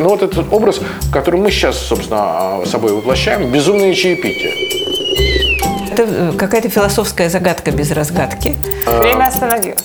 Ну 0.00 0.08
вот 0.08 0.22
этот 0.22 0.50
образ, 0.50 0.80
который 1.12 1.38
мы 1.38 1.50
сейчас, 1.50 1.76
собственно, 1.76 2.64
собой 2.64 2.94
воплощаем, 2.94 3.52
безумное 3.52 3.92
чаепитие. 3.92 4.50
Это 5.92 6.06
э, 6.08 6.32
какая-то 6.38 6.70
философская 6.70 7.28
загадка 7.28 7.70
без 7.70 7.90
разгадки. 7.90 8.56
Время 8.86 9.24
остановилось. 9.24 9.84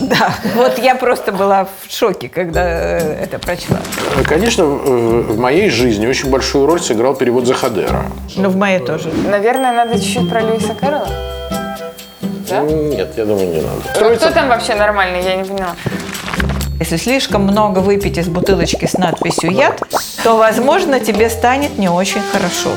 Да, 0.00 0.32
вот 0.56 0.80
я 0.80 0.96
просто 0.96 1.30
была 1.30 1.64
в 1.64 1.94
шоке, 1.94 2.28
когда 2.28 2.64
э, 2.64 3.22
это 3.22 3.38
прочла. 3.38 3.78
Конечно, 4.24 4.64
в 4.64 5.38
моей 5.38 5.70
жизни 5.70 6.08
очень 6.08 6.28
большую 6.28 6.66
роль 6.66 6.80
сыграл 6.80 7.14
перевод 7.14 7.46
Захадера. 7.46 8.06
Ну, 8.34 8.48
в 8.48 8.56
моей 8.56 8.80
тоже. 8.80 9.12
Наверное, 9.30 9.72
надо 9.74 10.00
чуть-чуть 10.00 10.28
про 10.28 10.40
Льюиса 10.40 10.74
Кэрролла. 10.74 11.08
Да? 12.50 12.62
Нет, 12.62 13.12
я 13.16 13.24
думаю, 13.24 13.46
не 13.46 13.60
надо. 13.60 13.82
А 13.94 14.16
Кто 14.16 14.30
там 14.32 14.48
вообще 14.48 14.74
нормальный, 14.74 15.22
я 15.22 15.36
не 15.36 15.44
поняла. 15.44 15.76
Если 16.80 16.96
слишком 16.96 17.42
много 17.42 17.80
выпить 17.80 18.18
из 18.18 18.28
бутылочки 18.28 18.86
с 18.86 18.96
надписью 18.96 19.50
«яд», 19.50 19.82
то, 20.22 20.36
возможно, 20.36 21.00
тебе 21.00 21.28
станет 21.28 21.76
не 21.76 21.88
очень 21.88 22.20
хорошо. 22.20 22.70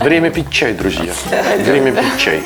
Время 0.00 0.30
пить 0.30 0.50
чай, 0.50 0.72
друзья. 0.72 1.12
Время 1.64 1.92
пить 1.92 2.18
чай. 2.18 2.42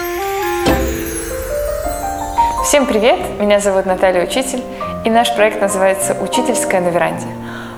Всем 2.65 2.85
привет! 2.85 3.19
Меня 3.41 3.61
зовут 3.61 3.87
Наталья 3.87 4.25
Учитель, 4.25 4.63
и 5.07 5.11
наш 5.11 5.35
проект 5.35 5.63
называется 5.63 6.15
«Учительская 6.21 6.83
на 6.83 6.89
веранде». 6.89 7.27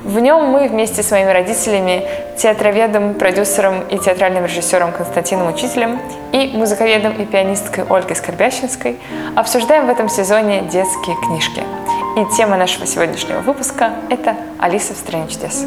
В 0.02 0.19
нем 0.19 0.45
мы 0.47 0.69
вместе 0.69 1.02
с 1.05 1.11
моими 1.13 1.30
родителями, 1.30 2.02
театроведом, 2.37 3.15
продюсером 3.15 3.83
и 3.83 3.99
театральным 3.99 4.47
режиссером 4.47 4.93
Константином 4.93 5.52
Учителем 5.52 6.01
и 6.33 6.51
музыковедом 6.55 7.13
и 7.13 7.25
пианисткой 7.25 7.85
Ольгой 7.85 8.16
Скорбящинской 8.16 8.97
обсуждаем 9.37 9.87
в 9.87 9.91
этом 9.91 10.09
сезоне 10.09 10.63
детские 10.63 11.15
книжки. 11.16 11.63
И 12.17 12.37
тема 12.37 12.57
нашего 12.57 12.87
сегодняшнего 12.87 13.41
выпуска– 13.41 13.93
это 14.11 14.37
«Алиса 14.59 14.95
в 14.95 14.97
стране 14.97 15.29
чудес». 15.29 15.65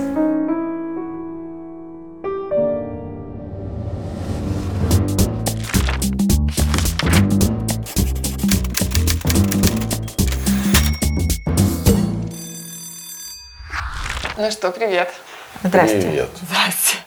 Ну 14.38 14.50
что, 14.52 14.72
привет. 14.72 15.14
Здравствуйте. 15.64 16.08
Привет. 16.08 16.30
Здрасте. 16.42 16.98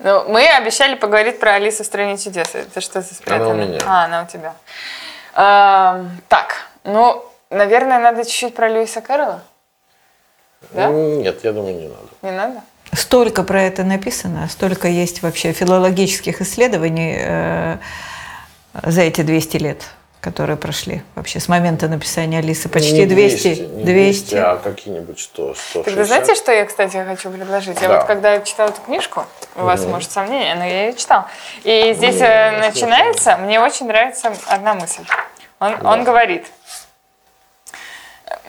Ну, 0.00 0.28
мы 0.28 0.46
обещали 0.48 0.96
поговорить 0.96 1.40
про 1.40 1.54
Алису 1.54 1.82
в 1.82 1.86
стране 1.86 2.18
чудес. 2.18 2.54
Это 2.54 2.80
что 2.80 3.00
за 3.00 3.14
спрятано? 3.14 3.52
Она 3.52 3.64
у 3.64 3.66
меня. 3.66 3.80
А, 3.86 4.04
она 4.04 4.22
у 4.22 4.26
тебя. 4.26 4.54
Эм, 5.34 6.20
так, 6.28 6.66
ну, 6.84 7.24
наверное, 7.54 7.98
надо 7.98 8.24
чуть-чуть 8.24 8.54
про 8.54 8.68
Льюиса 8.68 9.00
Кэрролла. 9.00 9.42
Да? 10.72 10.88
Нет, 10.88 11.44
я 11.44 11.52
думаю, 11.52 11.74
не 11.76 11.88
надо. 11.88 12.08
Не 12.22 12.30
надо? 12.30 12.60
Столько 12.92 13.42
про 13.42 13.62
это 13.62 13.82
написано, 13.82 14.48
столько 14.48 14.88
есть 14.88 15.22
вообще 15.22 15.52
филологических 15.52 16.40
исследований 16.40 17.16
э, 17.18 17.78
за 18.84 19.02
эти 19.02 19.22
200 19.22 19.56
лет, 19.56 19.82
которые 20.20 20.56
прошли 20.56 21.02
вообще 21.16 21.40
с 21.40 21.48
момента 21.48 21.88
написания 21.88 22.38
Алисы. 22.38 22.68
Почти 22.68 23.00
Не 23.00 23.06
200. 23.06 23.48
не 23.48 23.84
200. 23.84 24.34
а 24.36 24.56
какие-нибудь 24.62 25.18
100, 25.20 25.54
160. 25.54 25.84
Тогда 25.84 26.04
знаете, 26.04 26.34
что 26.36 26.52
я, 26.52 26.64
кстати, 26.66 27.04
хочу 27.04 27.30
предложить? 27.30 27.80
Я 27.82 27.88
Да. 27.88 27.96
вот 27.98 28.06
когда 28.06 28.38
читала 28.40 28.68
эту 28.68 28.80
книжку, 28.82 29.26
у 29.56 29.62
вас, 29.64 29.84
может, 29.86 30.10
сомнения, 30.12 30.54
но 30.54 30.64
я 30.64 30.86
ее 30.86 30.94
читала. 30.94 31.28
И 31.64 31.94
здесь 31.94 32.20
э, 32.20 32.60
начинается, 32.60 33.36
мне 33.38 33.60
очень 33.60 33.86
нравится 33.86 34.32
одна 34.46 34.74
мысль. 34.74 35.02
Он, 35.58 35.84
он 35.84 36.04
говорит, 36.04 36.46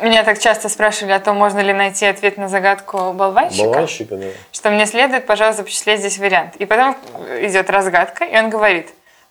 меня 0.02 0.24
так 0.24 0.40
часто 0.40 0.70
спрашивали 0.70 1.14
о 1.14 1.20
том, 1.20 1.38
можно 1.38 1.60
ли 1.60 1.74
найти 1.74 2.06
ответ 2.06 2.38
на 2.38 2.48
загадку 2.50 3.14
болванщика. 3.14 3.66
Баланщика, 3.68 4.16
да. 4.16 4.28
что 4.52 4.70
мне 4.70 4.86
следует, 4.86 5.26
пожалуйста, 5.26 5.62
запечатлеть 5.64 6.00
здесь 6.00 6.18
вариант. 6.18 6.56
И 6.58 6.66
потом 6.66 6.96
идет 7.42 7.70
разгадка, 7.70 8.26
и 8.26 8.38
он 8.38 8.50
говорит, 8.50 8.90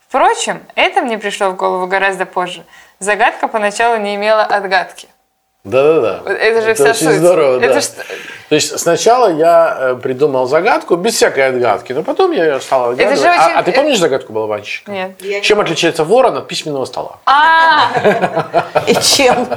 впрочем, 0.08 0.62
это 0.74 1.00
мне 1.02 1.18
пришло 1.18 1.50
в 1.50 1.56
голову 1.56 1.86
гораздо 1.86 2.26
позже. 2.26 2.64
Загадка 2.98 3.48
поначалу 3.48 3.96
не 3.98 4.14
имела 4.14 4.42
отгадки. 4.42 5.08
Да-да-да. 5.64 6.30
Это 6.30 6.60
же 6.60 6.74
вся 6.74 6.90
очень 6.90 7.06
суть. 7.06 7.16
здорово, 7.16 7.56
Это 7.58 7.74
да. 7.74 7.80
ж- 7.80 7.86
То 8.50 8.54
есть 8.54 8.78
сначала 8.78 9.32
я 9.32 9.76
э, 9.80 9.94
придумал 9.96 10.46
загадку 10.46 10.96
без 10.96 11.14
всякой 11.14 11.48
отгадки, 11.48 11.94
но 11.94 12.02
потом 12.02 12.32
я 12.32 12.44
ее 12.44 12.60
стал 12.60 12.90
отгадывать. 12.90 13.18
же 13.18 13.26
А- 13.28 13.46
очень- 13.46 13.56
а, 13.56 13.62
ты 13.62 13.72
помнишь 13.72 13.98
загадку 13.98 14.34
болванщика? 14.34 14.90
Нет. 14.92 15.12
Чем 15.42 15.60
отличается 15.60 16.04
ворон 16.04 16.36
от 16.36 16.48
письменного 16.48 16.84
стола? 16.84 17.18
А, 17.24 17.88
И 18.86 18.94
чем? 18.96 19.48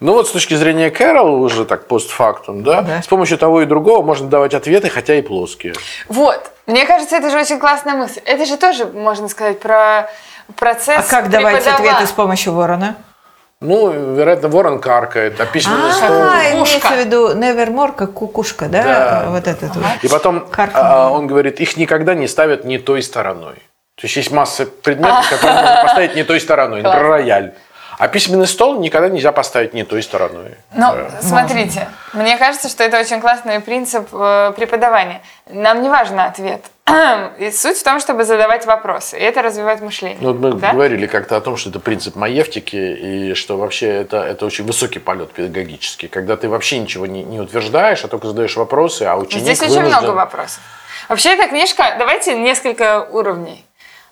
Ну 0.00 0.12
вот 0.12 0.28
с 0.28 0.30
точки 0.30 0.54
зрения 0.54 0.90
Кэрол, 0.90 1.42
уже 1.42 1.64
так 1.64 1.86
постфактум, 1.86 2.62
да, 2.62 2.82
Да. 2.82 3.02
с 3.02 3.06
помощью 3.06 3.38
того 3.38 3.62
и 3.62 3.66
другого 3.66 4.02
можно 4.02 4.28
давать 4.28 4.54
ответы, 4.54 4.88
хотя 4.88 5.14
и 5.14 5.22
плоские. 5.22 5.74
вот. 6.08 6.52
Мне 6.66 6.84
кажется, 6.84 7.14
это 7.16 7.30
же 7.30 7.38
очень 7.38 7.60
классная 7.60 7.94
мысль. 7.94 8.20
Это 8.24 8.44
же 8.44 8.56
тоже, 8.56 8.86
можно 8.86 9.28
сказать, 9.28 9.60
про 9.60 10.10
процесс 10.56 11.06
А 11.06 11.08
как 11.08 11.30
давать 11.30 11.64
ответы 11.64 12.06
с 12.06 12.10
помощью 12.10 12.54
ворона? 12.54 12.96
Ну, 13.60 14.14
вероятно, 14.14 14.48
ворон 14.48 14.80
каркает, 14.80 15.40
а 15.40 15.46
письменный 15.46 15.92
стол... 15.92 16.10
А, 16.10 16.50
имеется 16.52 16.88
в 16.88 16.98
виду 16.98 17.34
nevermore, 17.34 17.94
как 17.94 18.12
кукушка, 18.12 18.66
да? 18.66 18.82
Да. 18.82 19.24
Вот 19.30 19.46
этот 19.46 19.74
вот. 19.76 19.84
И 20.02 20.08
потом 20.08 20.46
а, 20.74 21.10
он 21.10 21.26
говорит, 21.26 21.58
их 21.60 21.76
никогда 21.78 22.14
не 22.14 22.28
ставят 22.28 22.64
не 22.64 22.78
той 22.78 23.02
стороной. 23.02 23.54
То 23.94 24.02
есть 24.04 24.16
есть 24.16 24.30
масса 24.30 24.66
предметов, 24.66 25.30
которые 25.30 25.54
можно 25.62 25.82
поставить 25.84 26.14
не 26.14 26.24
той 26.24 26.38
стороной, 26.38 26.82
например, 26.82 27.08
рояль. 27.08 27.54
А 27.98 28.08
письменный 28.08 28.46
стол 28.46 28.78
никогда 28.80 29.08
нельзя 29.08 29.32
поставить 29.32 29.72
не 29.74 29.84
той 29.84 30.02
стороной. 30.02 30.56
Ну, 30.74 30.94
смотрите, 31.20 31.88
мне 32.12 32.36
кажется, 32.36 32.68
что 32.68 32.84
это 32.84 33.00
очень 33.00 33.20
классный 33.20 33.60
принцип 33.60 34.08
э, 34.12 34.52
преподавания. 34.56 35.22
Нам 35.46 35.82
не 35.82 35.88
важен 35.88 36.20
ответ. 36.20 36.62
И 37.38 37.50
суть 37.50 37.78
в 37.78 37.82
том, 37.82 37.98
чтобы 38.00 38.24
задавать 38.24 38.66
вопросы. 38.66 39.18
И 39.18 39.22
это 39.22 39.40
развивает 39.42 39.80
мышление. 39.80 40.18
Ну, 40.20 40.32
вот 40.32 40.40
мы 40.40 40.60
Да? 40.60 40.72
говорили 40.72 41.06
как-то 41.06 41.36
о 41.36 41.40
том, 41.40 41.56
что 41.56 41.70
это 41.70 41.80
принцип 41.80 42.16
маевтики, 42.16 42.76
и 42.76 43.34
что 43.34 43.56
вообще 43.56 43.88
это, 43.88 44.18
это 44.18 44.44
очень 44.46 44.64
высокий 44.66 44.98
полет 44.98 45.32
педагогический, 45.32 46.08
когда 46.08 46.36
ты 46.36 46.48
вообще 46.48 46.78
ничего 46.78 47.06
не, 47.06 47.24
не 47.24 47.40
утверждаешь, 47.40 48.04
а 48.04 48.08
только 48.08 48.28
задаешь 48.28 48.56
вопросы, 48.56 49.02
а 49.04 49.16
ученик 49.16 49.44
Здесь 49.44 49.62
очень 49.62 49.80
вынужден- 49.82 49.88
много 50.02 50.10
вопросов. 50.10 50.60
Вообще, 51.08 51.30
эта 51.34 51.48
книжка, 51.48 51.96
давайте 51.98 52.36
несколько 52.36 53.02
уровней. 53.10 53.64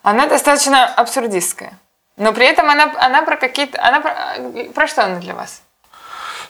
Она 0.02 0.26
достаточно 0.26 0.86
абсурдистская. 0.86 1.72
Но 2.16 2.32
при 2.32 2.46
этом 2.46 2.70
она, 2.70 2.92
она 2.98 3.22
про 3.22 3.36
какие-то... 3.36 3.82
Она 3.82 4.00
про, 4.00 4.14
про 4.72 4.86
что 4.86 5.04
она 5.04 5.18
для 5.18 5.34
вас? 5.34 5.62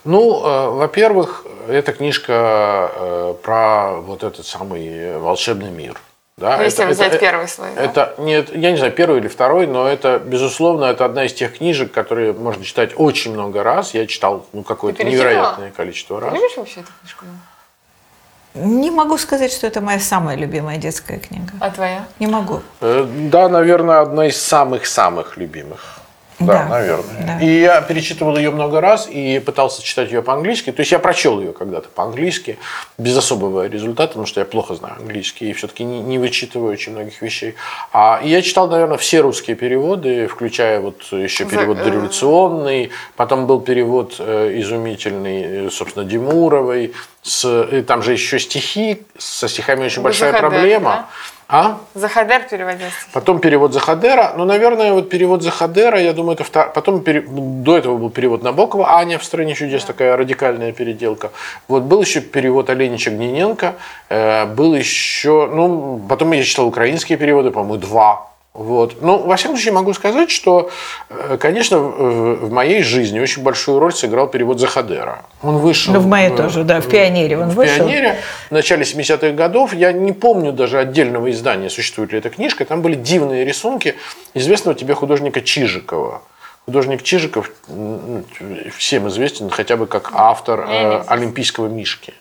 Ну, 0.04 0.44
э, 0.44 0.68
во-первых, 0.68 1.46
эта 1.68 1.92
книжка 1.92 2.90
э, 2.94 3.34
про 3.42 3.94
вот 4.00 4.22
этот 4.22 4.46
самый 4.46 5.18
волшебный 5.18 5.70
мир. 5.70 5.98
Да? 6.36 6.56
Ну, 6.56 6.64
если 6.64 6.84
взять 6.84 7.20
первый 7.20 7.46
слой, 7.46 7.70
да? 7.76 7.82
Это 7.82 8.14
нет, 8.18 8.54
я 8.54 8.72
не 8.72 8.76
знаю, 8.76 8.92
первый 8.92 9.20
или 9.20 9.28
второй, 9.28 9.66
но 9.68 9.88
это, 9.88 10.18
безусловно, 10.18 10.86
это 10.86 11.04
одна 11.04 11.26
из 11.26 11.32
тех 11.32 11.56
книжек, 11.56 11.92
которые 11.92 12.32
можно 12.32 12.64
читать 12.64 12.90
очень 12.96 13.32
много 13.32 13.62
раз. 13.62 13.94
Я 13.94 14.06
читал 14.06 14.44
ну, 14.52 14.64
какое-то 14.64 14.98
Ты 14.98 15.04
невероятное 15.04 15.70
количество 15.70 16.18
Ты 16.18 16.26
раз. 16.26 16.34
любишь 16.34 16.56
вообще 16.56 16.80
эту 16.80 16.90
книжку? 17.00 17.24
Не 18.54 18.90
могу 18.90 19.18
сказать, 19.18 19.52
что 19.52 19.66
это 19.66 19.80
моя 19.80 19.98
самая 19.98 20.36
любимая 20.36 20.78
детская 20.78 21.18
книга. 21.18 21.52
А 21.60 21.70
твоя? 21.70 22.04
Не 22.20 22.28
могу. 22.28 22.60
Э, 22.80 23.04
Да, 23.32 23.48
наверное, 23.48 24.00
одна 24.00 24.26
из 24.28 24.40
самых-самых 24.40 25.36
любимых. 25.36 25.93
Да, 26.40 26.64
Да, 26.64 26.68
наверное. 26.68 27.38
да. 27.38 27.44
И 27.44 27.60
я 27.60 27.80
перечитывал 27.80 28.36
ее 28.36 28.50
много 28.50 28.80
раз 28.80 29.08
и 29.10 29.38
пытался 29.38 29.82
читать 29.82 30.10
ее 30.10 30.22
по-английски. 30.22 30.72
То 30.72 30.80
есть 30.80 30.92
я 30.92 30.98
прочел 30.98 31.40
ее 31.40 31.52
когда-то 31.52 31.88
по-английски, 31.88 32.58
без 32.98 33.16
особого 33.16 33.66
результата, 33.68 34.08
потому 34.08 34.26
что 34.26 34.40
я 34.40 34.46
плохо 34.46 34.74
знаю 34.74 34.96
английский 34.98 35.50
и 35.50 35.52
все-таки 35.52 35.84
не, 35.84 36.00
не 36.00 36.18
вычитываю 36.18 36.72
очень 36.72 36.92
многих 36.92 37.22
вещей. 37.22 37.54
А, 37.92 38.20
и 38.22 38.28
я 38.28 38.42
читал, 38.42 38.68
наверное, 38.68 38.98
все 38.98 39.20
русские 39.20 39.56
переводы, 39.56 40.26
включая 40.26 40.80
вот 40.80 41.02
еще 41.12 41.44
перевод 41.44 41.76
За- 41.78 41.82
э, 41.82 41.86
дореволюционный, 41.86 42.90
потом 43.16 43.46
был 43.46 43.60
перевод 43.60 44.16
э, 44.18 44.58
изумительный, 44.60 45.66
э, 45.66 45.70
собственно, 45.70 46.04
Димуровой. 46.04 46.92
С, 47.22 47.84
там 47.86 48.02
же 48.02 48.12
еще 48.12 48.38
стихи, 48.38 49.02
со 49.16 49.48
стихами 49.48 49.86
очень 49.86 50.02
большая 50.02 50.32
проблема. 50.38 50.90
да? 50.90 51.08
А? 51.56 51.78
Захадер 51.94 52.42
переводил 52.50 52.88
стихи. 52.88 53.10
Потом 53.12 53.38
перевод 53.38 53.72
Захадера. 53.72 54.32
Ну, 54.36 54.44
наверное, 54.44 54.92
вот 54.92 55.08
перевод 55.08 55.42
Захадера, 55.42 56.00
я 56.00 56.12
думаю, 56.12 56.34
это 56.34 56.42
втор... 56.42 56.72
Потом 56.74 57.00
пере- 57.00 57.24
до 57.28 57.76
этого 57.76 57.96
был 57.96 58.10
перевод 58.10 58.42
Набокова 58.42 58.96
«Аня 58.96 59.18
в 59.18 59.24
стране 59.24 59.54
чудес», 59.54 59.84
такая 59.84 60.16
радикальная 60.16 60.72
переделка. 60.72 61.30
Вот 61.68 61.84
был 61.84 62.02
еще 62.02 62.20
перевод 62.20 62.70
Оленича 62.70 63.10
Гниненко. 63.10 63.74
Э, 64.08 64.46
был 64.46 64.74
еще... 64.74 65.46
Ну, 65.46 66.02
потом 66.08 66.32
я 66.32 66.42
читал 66.42 66.66
украинские 66.66 67.18
переводы, 67.18 67.52
по-моему, 67.52 67.76
два. 67.76 68.33
Вот. 68.54 69.02
Ну, 69.02 69.18
во 69.18 69.36
всяком 69.36 69.56
случае, 69.56 69.74
могу 69.74 69.92
сказать, 69.94 70.30
что, 70.30 70.70
э, 71.10 71.36
конечно, 71.40 71.78
в 71.78 72.34
в 72.44 72.52
моей 72.52 72.82
жизни 72.82 73.18
очень 73.18 73.42
большую 73.42 73.78
роль 73.78 73.92
сыграл 73.92 74.28
перевод 74.28 74.60
Захадера. 74.60 75.24
Он 75.42 75.58
вышел... 75.58 75.92
Ну, 75.92 76.00
в 76.00 76.06
моей 76.06 76.30
э, 76.30 76.36
тоже, 76.36 76.64
да, 76.64 76.80
в 76.80 76.88
«Пионере» 76.88 77.38
он 77.38 77.48
в 77.50 77.54
вышел. 77.54 77.86
«Пионере» 77.86 78.16
в 78.48 78.52
начале 78.52 78.84
70-х 78.84 79.30
годов. 79.30 79.74
Я 79.74 79.92
не 79.92 80.12
помню 80.12 80.52
даже 80.52 80.78
отдельного 80.78 81.30
издания, 81.30 81.70
существует 81.70 82.12
ли 82.12 82.18
эта 82.18 82.30
книжка. 82.30 82.64
Там 82.64 82.82
были 82.82 82.94
дивные 82.94 83.44
рисунки 83.44 83.96
известного 84.34 84.78
тебе 84.78 84.94
художника 84.94 85.40
Чижикова. 85.40 86.22
художник 86.66 87.02
Чижиков 87.02 87.50
всем 88.76 89.08
известен 89.08 89.50
хотя 89.50 89.76
бы 89.76 89.86
как 89.86 90.10
автор 90.14 90.60
э. 90.60 91.04
Олимпийского 91.08 91.68
мишки. 91.68 92.14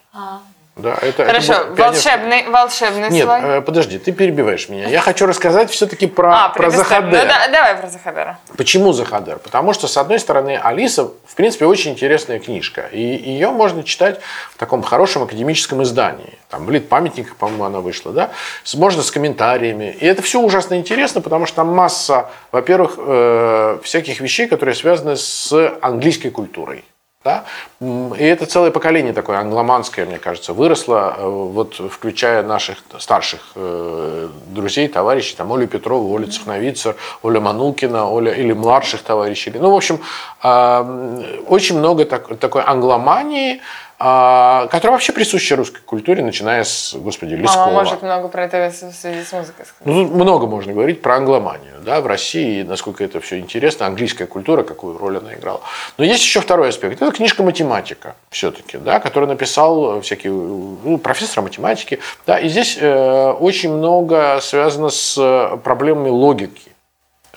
Да, 0.76 0.96
это, 0.96 1.22
это 1.22 1.26
Хорошо, 1.26 1.54
был 1.68 1.76
пионерский- 1.76 2.10
волшебный, 2.10 2.50
волшебный 2.50 3.10
Нет, 3.12 3.26
слой. 3.26 3.40
э, 3.44 3.62
подожди, 3.62 4.00
ты 4.00 4.12
перебиваешь 4.12 4.70
меня. 4.70 4.88
Я 4.88 5.02
хочу 5.02 5.28
рассказать 5.28 5.70
все-таки 5.70 6.08
про, 6.08 6.46
а, 6.46 6.50
про 6.50 6.64
предоставь. 6.64 6.88
Захадера. 6.88 7.22
Ну, 7.22 7.28
да, 7.28 7.48
давай 7.52 7.76
про 7.76 7.88
Захадера. 7.90 8.40
Почему 8.58 8.92
Захадер? 8.92 9.38
Потому 9.38 9.74
что, 9.74 9.88
с 9.88 9.98
одной 9.98 10.20
стороны, 10.20 10.60
Алиса, 10.62 11.04
в 11.06 11.36
принципе, 11.36 11.68
очень 11.68 11.92
интересная 11.92 12.40
книжка. 12.40 12.88
И 12.92 13.00
ее 13.00 13.52
можно 13.52 13.84
читать 13.84 14.20
в 14.52 14.58
таком 14.58 14.82
хорошем 14.82 15.22
академическом 15.22 15.84
издании. 15.84 16.40
Там, 16.50 16.66
в 16.66 16.72
Литпамятниках, 16.72 17.36
по-моему, 17.36 17.66
она 17.66 17.80
вышла, 17.80 18.12
да? 18.12 18.32
Можно 18.74 19.04
с 19.04 19.12
комментариями. 19.12 19.96
И 20.00 20.06
это 20.08 20.24
все 20.24 20.40
ужасно 20.40 20.74
интересно, 20.76 21.22
потому 21.22 21.46
что 21.46 21.58
там 21.58 21.68
масса, 21.68 22.30
во-первых, 22.52 22.96
э, 22.98 23.78
всяких 23.84 24.20
вещей, 24.22 24.48
которые 24.48 24.74
связаны 24.74 25.18
с 25.18 25.54
английской 25.82 26.30
культурой. 26.30 26.84
Да? 27.24 27.46
И 27.80 28.24
это 28.24 28.46
целое 28.46 28.72
поколение 28.72 29.14
такое 29.14 29.38
англоманское, 29.40 30.06
мне 30.06 30.20
кажется, 30.20 30.54
выросло, 30.54 31.16
э, 31.18 31.26
вот, 31.26 31.76
включая 31.76 32.44
наших 32.44 32.80
старших 33.00 33.40
э, 33.56 34.28
друзей, 34.48 34.90
товарищей, 34.90 35.36
там, 35.38 35.54
Олю 35.54 35.68
Петрову, 35.68 36.16
Олю 36.16 36.28
Цехновицер, 36.28 36.96
Оля 37.22 37.40
Манулкина, 37.40 38.12
Оля, 38.12 38.34
или 38.34 38.52
младших 38.52 39.04
товарищей. 39.04 39.54
Ну, 39.56 39.72
в 39.72 39.76
общем, 39.76 40.00
э, 40.44 41.42
очень 41.48 41.78
много 41.78 42.04
так- 42.06 42.38
такой 42.40 42.64
англомании, 42.64 43.62
а, 43.93 43.93
которая 44.04 44.92
вообще 44.92 45.14
присуща 45.14 45.56
русской 45.56 45.80
культуре, 45.80 46.24
начиная 46.26 46.66
с, 46.66 46.94
господи, 46.94 47.36
Лескова. 47.36 47.68
Мама 47.68 47.72
может 47.72 48.02
много 48.02 48.28
про 48.28 48.44
это 48.44 48.70
в 48.70 48.94
связи 48.94 49.24
с 49.24 49.32
музыкой 49.32 49.66
сказать. 49.66 49.86
Ну, 49.86 50.04
тут 50.04 50.14
много 50.14 50.46
можно 50.46 50.74
говорить 50.74 51.02
про 51.02 51.16
англоманию. 51.16 51.80
Да, 51.86 52.02
в 52.02 52.08
России, 52.08 52.64
насколько 52.64 53.02
это 53.06 53.22
все 53.22 53.40
интересно, 53.40 53.86
английская 53.86 54.26
культура, 54.26 54.64
какую 54.64 54.98
роль 54.98 55.20
она 55.20 55.34
играла. 55.34 55.62
Но 55.98 56.04
есть 56.04 56.22
еще 56.22 56.42
второй 56.42 56.70
аспект. 56.70 57.02
Это 57.02 57.12
книжка 57.14 57.44
математика 57.44 58.16
все-таки, 58.30 58.78
да, 58.78 59.00
которую 59.00 59.30
написал 59.30 60.02
всякий 60.02 60.28
ну, 60.28 60.98
профессор 60.98 61.42
математики. 61.42 62.00
Да, 62.28 62.38
и 62.38 62.50
здесь 62.50 62.78
э, 62.78 63.32
очень 63.40 63.74
много 63.74 64.40
связано 64.42 64.90
с 64.90 65.58
проблемами 65.64 66.10
логики, 66.10 66.74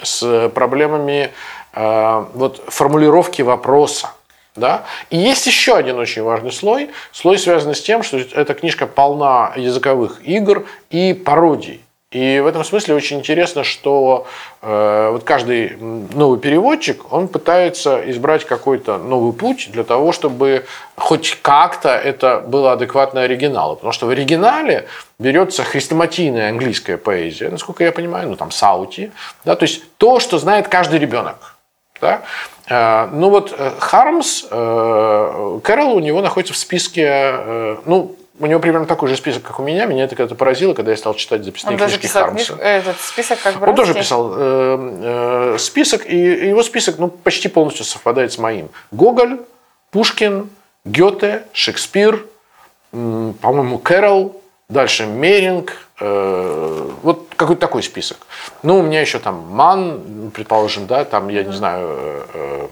с 0.03 0.49
проблемами 0.49 1.31
э, 1.75 2.25
вот, 2.35 2.65
формулировки 2.67 3.43
вопроса. 3.43 4.11
Да? 4.57 4.85
И 5.11 5.17
есть 5.17 5.47
еще 5.47 5.77
один 5.77 5.99
очень 5.99 6.23
важный 6.23 6.53
слой. 6.53 6.91
Слой 7.13 7.39
связан 7.39 7.75
с 7.75 7.81
тем, 7.81 8.03
что 8.03 8.19
эта 8.19 8.55
книжка 8.55 8.87
полна 8.87 9.53
языковых 9.57 10.21
игр 10.25 10.67
и 10.91 11.13
пародий. 11.13 11.83
И 12.13 12.41
в 12.41 12.47
этом 12.47 12.65
смысле 12.65 12.95
очень 12.95 13.19
интересно, 13.19 13.65
что 13.65 14.27
э, 14.63 15.09
вот 15.11 15.25
каждый 15.25 15.77
новый 15.77 16.39
переводчик, 16.39 17.13
он 17.13 17.27
пытается 17.27 18.01
избрать 18.11 18.45
какой-то 18.45 18.97
новый 18.97 19.33
путь 19.33 19.71
для 19.73 19.83
того, 19.83 20.13
чтобы 20.13 20.65
хоть 20.97 21.37
как-то 21.43 21.89
это 21.89 22.41
было 22.41 22.73
адекватно 22.73 23.23
оригиналу. 23.23 23.75
Потому 23.75 23.93
что 23.93 24.07
в 24.07 24.11
оригинале 24.11 24.87
берется 25.19 25.65
хрестоматийная 25.65 26.49
английская 26.49 26.97
поэзия, 26.97 27.49
насколько 27.49 27.83
я 27.83 27.91
понимаю, 27.91 28.29
ну 28.29 28.37
там 28.37 28.53
Саути, 28.53 29.11
да, 29.45 29.57
то 29.57 29.65
есть 29.65 29.83
то, 29.99 30.21
что 30.21 30.39
знает 30.39 30.69
каждый 30.69 31.01
ребенок. 31.01 31.56
Да? 32.01 32.23
Э, 32.69 33.09
Ну 33.13 33.31
вот 33.31 33.55
Хармс, 33.79 34.45
э, 34.51 35.61
Кэрол 35.63 35.95
у 35.97 36.01
него 36.01 36.21
находится 36.21 36.55
в 36.55 36.57
списке, 36.57 37.05
э, 37.07 37.77
ну, 37.87 38.17
у 38.39 38.47
него 38.47 38.61
примерно 38.61 38.87
такой 38.87 39.09
же 39.09 39.17
список, 39.17 39.43
как 39.43 39.59
у 39.61 39.63
меня. 39.63 39.87
Меня 39.87 40.05
это 40.05 40.15
когда-то 40.15 40.35
поразило, 40.35 40.75
когда 40.75 40.91
я 40.91 40.97
стал 40.97 41.15
читать 41.15 41.43
записные 41.45 41.73
Он 41.73 41.79
книжки 41.79 42.07
Хармса. 42.07 42.35
книжку, 42.35 42.57
э, 42.61 42.79
этот 42.79 43.01
список 43.01 43.41
как 43.43 43.59
бы 43.59 43.67
Он 43.67 43.75
тоже 43.75 43.95
писал 43.95 44.33
э, 44.37 45.55
э, 45.55 45.59
список, 45.59 46.07
и 46.07 46.17
его 46.49 46.63
список 46.63 46.99
ну, 46.99 47.09
почти 47.09 47.49
полностью 47.49 47.85
совпадает 47.85 48.33
с 48.33 48.39
моим. 48.39 48.69
Гоголь, 48.91 49.41
Пушкин, 49.91 50.51
Гёте, 50.85 51.45
Шекспир, 51.53 52.25
по-моему, 52.91 53.79
Кэрол, 53.79 54.41
дальше 54.69 55.07
Меринг, 55.07 55.73
э, 56.01 56.91
вот 57.03 57.29
какой-то 57.37 57.61
такой 57.61 57.83
список. 57.83 58.19
Ну, 58.63 58.79
у 58.79 58.83
меня 58.83 59.01
еще 59.01 59.19
там 59.19 59.47
Ман, 59.51 60.31
предположим, 60.35 60.87
да, 60.87 61.05
там, 61.05 61.29
я 61.29 61.45
не 61.45 61.53
знаю, 61.53 61.89
э, 61.89 62.25
э, 62.35 62.69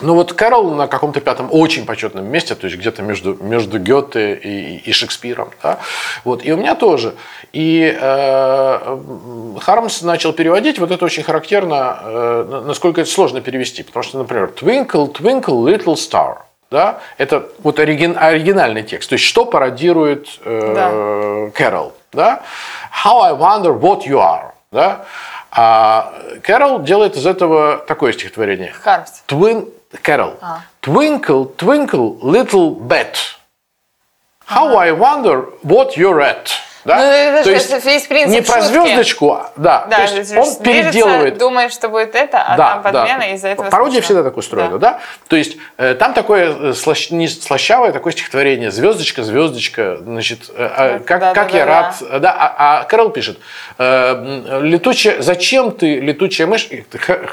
ну 0.00 0.14
вот 0.14 0.32
Кэрол 0.32 0.74
на 0.76 0.86
каком-то 0.86 1.20
пятом 1.20 1.48
очень 1.50 1.84
почетном 1.84 2.24
месте, 2.24 2.54
то 2.54 2.66
есть 2.66 2.78
где-то 2.78 3.02
между, 3.02 3.34
между 3.42 3.80
Гёте 3.80 4.34
и, 4.34 4.76
и 4.76 4.92
Шекспиром. 4.92 5.50
Да? 5.60 5.80
Вот, 6.24 6.44
и 6.44 6.52
у 6.52 6.56
меня 6.56 6.76
тоже. 6.76 7.14
И 7.52 7.96
э, 8.00 8.98
Хармс 9.60 10.02
начал 10.02 10.32
переводить, 10.32 10.78
вот 10.78 10.92
это 10.92 11.04
очень 11.04 11.24
характерно, 11.24 11.98
э, 12.00 12.46
на- 12.48 12.60
насколько 12.60 13.00
это 13.00 13.10
сложно 13.10 13.40
перевести. 13.40 13.82
Потому 13.82 14.04
что, 14.04 14.18
например, 14.18 14.52
Twinkle, 14.56 15.12
Twinkle, 15.12 15.64
Little 15.64 15.94
Star. 15.94 16.42
Да? 16.70 17.00
Это 17.16 17.48
вот 17.60 17.78
оригин, 17.78 18.16
оригинальный 18.18 18.82
текст. 18.82 19.08
То 19.08 19.14
есть 19.14 19.24
что 19.24 19.46
пародирует 19.46 20.28
э, 20.44 21.50
Кэрол. 21.54 21.94
Да? 22.12 22.42
How 23.04 23.20
I 23.22 23.32
wonder 23.32 23.78
what 23.78 24.06
you 24.06 24.18
are. 24.18 24.52
Да? 24.70 25.06
А 25.50 26.12
Кэрол 26.42 26.80
делает 26.80 27.16
из 27.16 27.26
этого 27.26 27.78
такое 27.78 28.12
стихотворение. 28.12 28.72
Хармс. 28.72 29.22
Twin, 29.26 29.72
Carol. 30.02 30.36
А. 30.40 30.60
Twinkle, 30.82 31.56
twinkle, 31.56 32.18
little 32.22 32.74
bat. 32.74 33.16
How 34.46 34.76
I 34.76 34.92
wonder 34.92 35.46
what 35.62 35.96
you're 35.96 36.20
at. 36.20 36.50
Да? 36.88 36.96
Ну, 37.38 37.44
то 37.44 37.50
есть 37.50 37.84
весь 37.84 38.06
принцип 38.06 38.34
не 38.34 38.40
про 38.40 38.62
шутки. 38.62 38.72
звездочку, 38.72 39.32
а- 39.32 39.52
да, 39.56 39.86
Да, 39.90 39.96
то 39.96 40.02
есть 40.02 40.14
движется, 40.14 40.40
он 40.40 40.62
переделывает. 40.64 41.36
думает, 41.38 41.72
что 41.72 41.88
будет 41.90 42.14
это, 42.14 42.40
а 42.40 42.56
да, 42.56 42.70
там 42.70 42.82
подмена, 42.82 43.18
да. 43.20 43.26
из-за 43.34 43.48
этого 43.48 43.68
Пародия 43.68 44.00
смешно. 44.00 44.04
всегда 44.06 44.22
так 44.22 44.36
устроена, 44.38 44.78
да. 44.78 45.00
То 45.28 45.36
есть 45.36 45.58
э, 45.76 45.94
там 45.94 46.14
такое 46.14 46.48
э, 46.48 46.70
слащ- 46.72 47.12
не 47.14 47.28
слащавое 47.28 47.92
такое 47.92 48.12
стихотворение, 48.14 48.70
звездочка, 48.70 49.22
звездочка, 49.22 49.98
значит, 50.02 50.48
э, 50.48 50.54
а, 50.58 50.98
как, 51.00 51.20
Да, 51.20 51.34
как 51.34 51.52
да, 51.52 51.58
я 51.58 51.66
да, 51.66 51.72
рад, 52.00 52.20
да. 52.22 52.36
А, 52.38 52.80
а 52.80 52.84
Кэрол 52.84 53.10
пишет, 53.10 53.38
э, 53.76 54.60
летучая, 54.62 55.20
зачем 55.20 55.72
ты 55.72 56.00
летучая 56.00 56.46
мышь? 56.46 56.68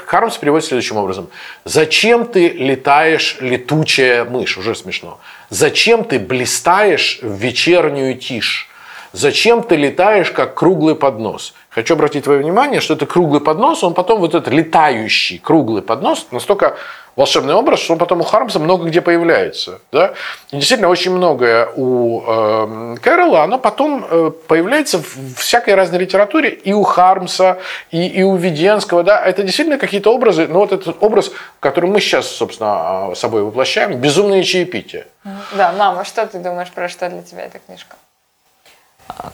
Хармс 0.06 0.36
переводит 0.36 0.66
следующим 0.66 0.98
образом: 0.98 1.30
зачем 1.64 2.26
ты 2.26 2.48
летаешь 2.50 3.38
летучая 3.40 4.24
мышь? 4.26 4.58
Уже 4.58 4.74
смешно. 4.74 5.18
Зачем 5.48 6.04
ты 6.04 6.18
блистаешь 6.18 7.20
в 7.22 7.32
вечернюю 7.36 8.18
тишь? 8.18 8.68
Зачем 9.16 9.62
ты 9.62 9.76
летаешь, 9.76 10.30
как 10.30 10.52
круглый 10.52 10.94
поднос? 10.94 11.54
Хочу 11.70 11.94
обратить 11.94 12.24
твое 12.24 12.40
внимание, 12.40 12.82
что 12.82 12.92
это 12.92 13.06
круглый 13.06 13.40
поднос, 13.40 13.82
он 13.82 13.94
потом 13.94 14.20
вот 14.20 14.34
этот 14.34 14.52
летающий 14.52 15.38
круглый 15.38 15.80
поднос, 15.80 16.26
настолько 16.32 16.76
волшебный 17.16 17.54
образ, 17.54 17.80
что 17.80 17.94
он 17.94 17.98
потом 17.98 18.20
у 18.20 18.24
Хармса 18.24 18.58
много 18.58 18.84
где 18.84 19.00
появляется. 19.00 19.80
Да? 19.90 20.12
И 20.50 20.56
действительно, 20.56 20.90
очень 20.90 21.12
многое 21.12 21.66
у 21.76 22.24
э, 22.26 22.96
Кэрола, 23.02 23.42
оно 23.42 23.58
потом 23.58 24.06
э, 24.06 24.30
появляется 24.48 24.98
в 24.98 25.36
всякой 25.36 25.76
разной 25.76 26.00
литературе, 26.00 26.50
и 26.50 26.74
у 26.74 26.82
Хармса, 26.82 27.56
и, 27.90 28.06
и 28.06 28.22
у 28.22 28.36
Веденского. 28.36 29.02
Да? 29.02 29.24
Это 29.24 29.44
действительно 29.44 29.78
какие-то 29.78 30.14
образы, 30.14 30.46
ну 30.46 30.58
вот 30.58 30.72
этот 30.72 31.02
образ, 31.02 31.32
который 31.60 31.88
мы 31.88 32.00
сейчас, 32.00 32.26
собственно, 32.26 33.14
собой 33.14 33.44
воплощаем, 33.44 33.98
безумные 33.98 34.44
чаепития. 34.44 35.06
Да, 35.52 35.72
мама, 35.72 36.04
что 36.04 36.26
ты 36.26 36.38
думаешь, 36.38 36.70
про 36.70 36.90
что 36.90 37.08
для 37.08 37.22
тебя 37.22 37.46
эта 37.46 37.58
книжка? 37.60 37.96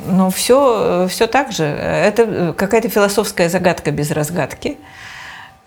Ну, 0.01 0.31
все, 0.31 1.07
все 1.09 1.27
так 1.27 1.53
же. 1.53 1.65
Это 1.65 2.23
э, 2.23 2.53
какая-то 2.53 2.89
философская 2.89 3.49
загадка 3.49 3.91
без 3.91 4.11
разгадки. 4.11 4.79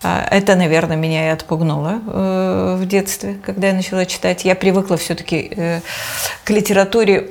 А, 0.02 0.26
Это, 0.30 0.54
наверное, 0.56 0.96
меня 0.96 1.28
и 1.28 1.32
отпугнуло 1.32 2.00
э, 2.06 2.76
в 2.78 2.86
детстве, 2.86 3.38
когда 3.44 3.68
я 3.68 3.74
начала 3.74 4.04
читать. 4.06 4.44
Я 4.44 4.54
привыкла 4.54 4.96
все-таки 4.96 5.82
к 6.44 6.50
литературе 6.50 7.30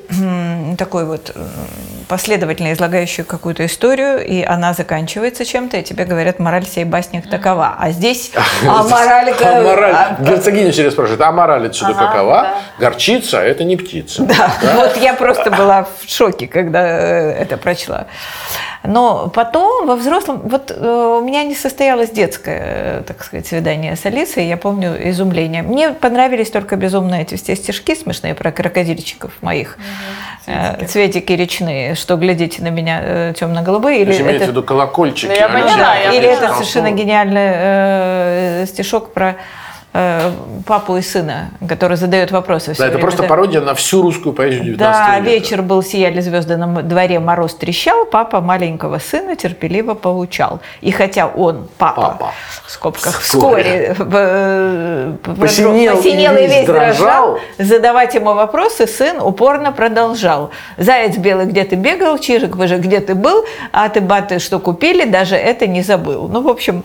такой 0.77 1.05
вот 1.05 1.35
последовательно 2.07 2.73
излагающей 2.73 3.23
какую-то 3.23 3.65
историю, 3.65 4.25
и 4.25 4.43
она 4.43 4.73
заканчивается 4.73 5.45
чем-то, 5.45 5.77
и 5.77 5.83
тебе 5.83 6.05
говорят, 6.05 6.39
мораль 6.39 6.65
сей 6.65 6.85
басни 6.85 7.21
такова. 7.21 7.75
А 7.77 7.91
здесь 7.91 8.31
а 8.67 8.83
мораль... 8.83 9.33
А 9.43 9.61
мораль. 9.61 9.95
Герцогиня 10.19 10.71
через 10.71 10.93
спрашивает, 10.93 11.21
а 11.21 11.31
мораль 11.31 11.67
отсюда 11.67 11.91
Ага, 11.91 12.07
какова? 12.07 12.41
да. 12.79 12.89
Горчица, 12.89 13.39
а 13.39 13.43
это 13.43 13.63
не 13.63 13.77
птица. 13.77 14.23
Да, 14.23 14.53
вот 14.75 14.97
я 14.97 15.13
просто 15.13 15.51
была 15.51 15.83
в 15.83 16.09
шоке, 16.09 16.47
когда 16.47 16.85
э, 16.85 17.31
это 17.31 17.57
прочла. 17.57 18.07
Но 18.83 19.29
потом 19.29 19.87
во 19.87 19.95
взрослом, 19.95 20.41
вот 20.43 20.71
э, 20.71 21.17
у 21.19 21.23
меня 21.23 21.43
не 21.43 21.55
состоялось 21.55 22.11
детское, 22.11 22.99
э, 22.99 23.03
так 23.05 23.23
сказать, 23.23 23.47
свидание 23.47 23.95
с 23.95 24.05
Алисой, 24.05 24.45
я 24.47 24.57
помню 24.57 24.95
изумление. 25.09 25.63
Мне 25.63 25.91
понравились 25.91 26.51
только 26.51 26.75
безумно 26.75 27.15
эти 27.15 27.35
все 27.35 27.55
стишки 27.55 27.95
смешные 27.95 28.35
про 28.35 28.51
крокодильчиков 28.51 29.31
моих, 29.41 29.77
Э, 29.77 30.34
цветики 30.87 31.33
речные, 31.33 31.95
что 31.95 32.15
глядите 32.15 32.61
на 32.61 32.69
меня 32.69 33.33
темно-голубые. 33.33 33.97
То 33.97 34.01
Или 34.03 34.09
есть 34.09 34.21
имеется 34.21 34.39
в 34.39 34.41
это- 34.43 34.51
виду 34.51 34.63
колокольчики. 34.63 35.27
Да 35.27 35.33
я 35.33 35.45
Алексея 35.47 35.73
поняла, 35.73 35.95
я 35.95 36.11
или 36.13 36.27
это 36.27 36.53
совершенно 36.53 36.91
гениальный 36.91 37.51
э, 37.53 38.65
стишок 38.67 39.13
про 39.13 39.35
э, 39.95 40.31
папу 40.65 40.97
и 40.97 41.01
сына, 41.01 41.51
который 41.67 41.95
задает 41.97 42.31
вопросы. 42.31 42.67
Да, 42.67 42.73
это 42.73 42.83
время, 42.85 42.99
просто 43.01 43.23
пародия 43.23 43.61
на 43.61 43.73
всю 43.73 44.01
русскую 44.01 44.33
поэзию 44.33 44.63
19 44.63 44.77
Да, 44.77 45.19
века. 45.19 45.29
вечер 45.29 45.61
был, 45.61 45.81
сияли 45.81 46.19
звезды 46.19 46.57
на 46.57 46.81
дворе, 46.83 47.19
мороз 47.19 47.55
трещал, 47.55 48.05
папа 48.05 48.41
маленького 48.41 48.99
сына 48.99 49.35
терпеливо 49.35 49.93
поучал. 49.93 50.59
И 50.81 50.91
хотя 50.91 51.27
он, 51.27 51.67
папа, 51.77 52.01
Папа. 52.19 52.33
в 52.65 52.71
скобках, 52.71 53.21
Вскоре. 53.21 53.93
вскоре, 53.93 53.95
э, 54.11 55.13
Посинел 55.39 55.95
посинел 55.97 56.35
и 56.35 56.47
весь 56.47 56.65
дрожал, 56.65 57.33
дрожал, 57.35 57.39
задавать 57.57 58.13
ему 58.15 58.33
вопросы 58.33 58.87
сын 58.87 59.19
упорно 59.21 59.71
продолжал. 59.71 60.51
Заяц 60.77 61.17
белый, 61.17 61.45
где 61.45 61.63
ты 61.63 61.75
бегал, 61.75 62.17
чижик 62.17 62.55
выжик, 62.55 62.79
где 62.81 62.99
ты 62.99 63.15
был, 63.15 63.45
а 63.71 63.87
ты 63.89 64.01
баты, 64.01 64.39
что 64.39 64.59
купили, 64.59 65.05
даже 65.09 65.35
это 65.35 65.67
не 65.67 65.81
забыл. 65.83 66.27
Ну, 66.27 66.41
в 66.41 66.47
общем, 66.49 66.83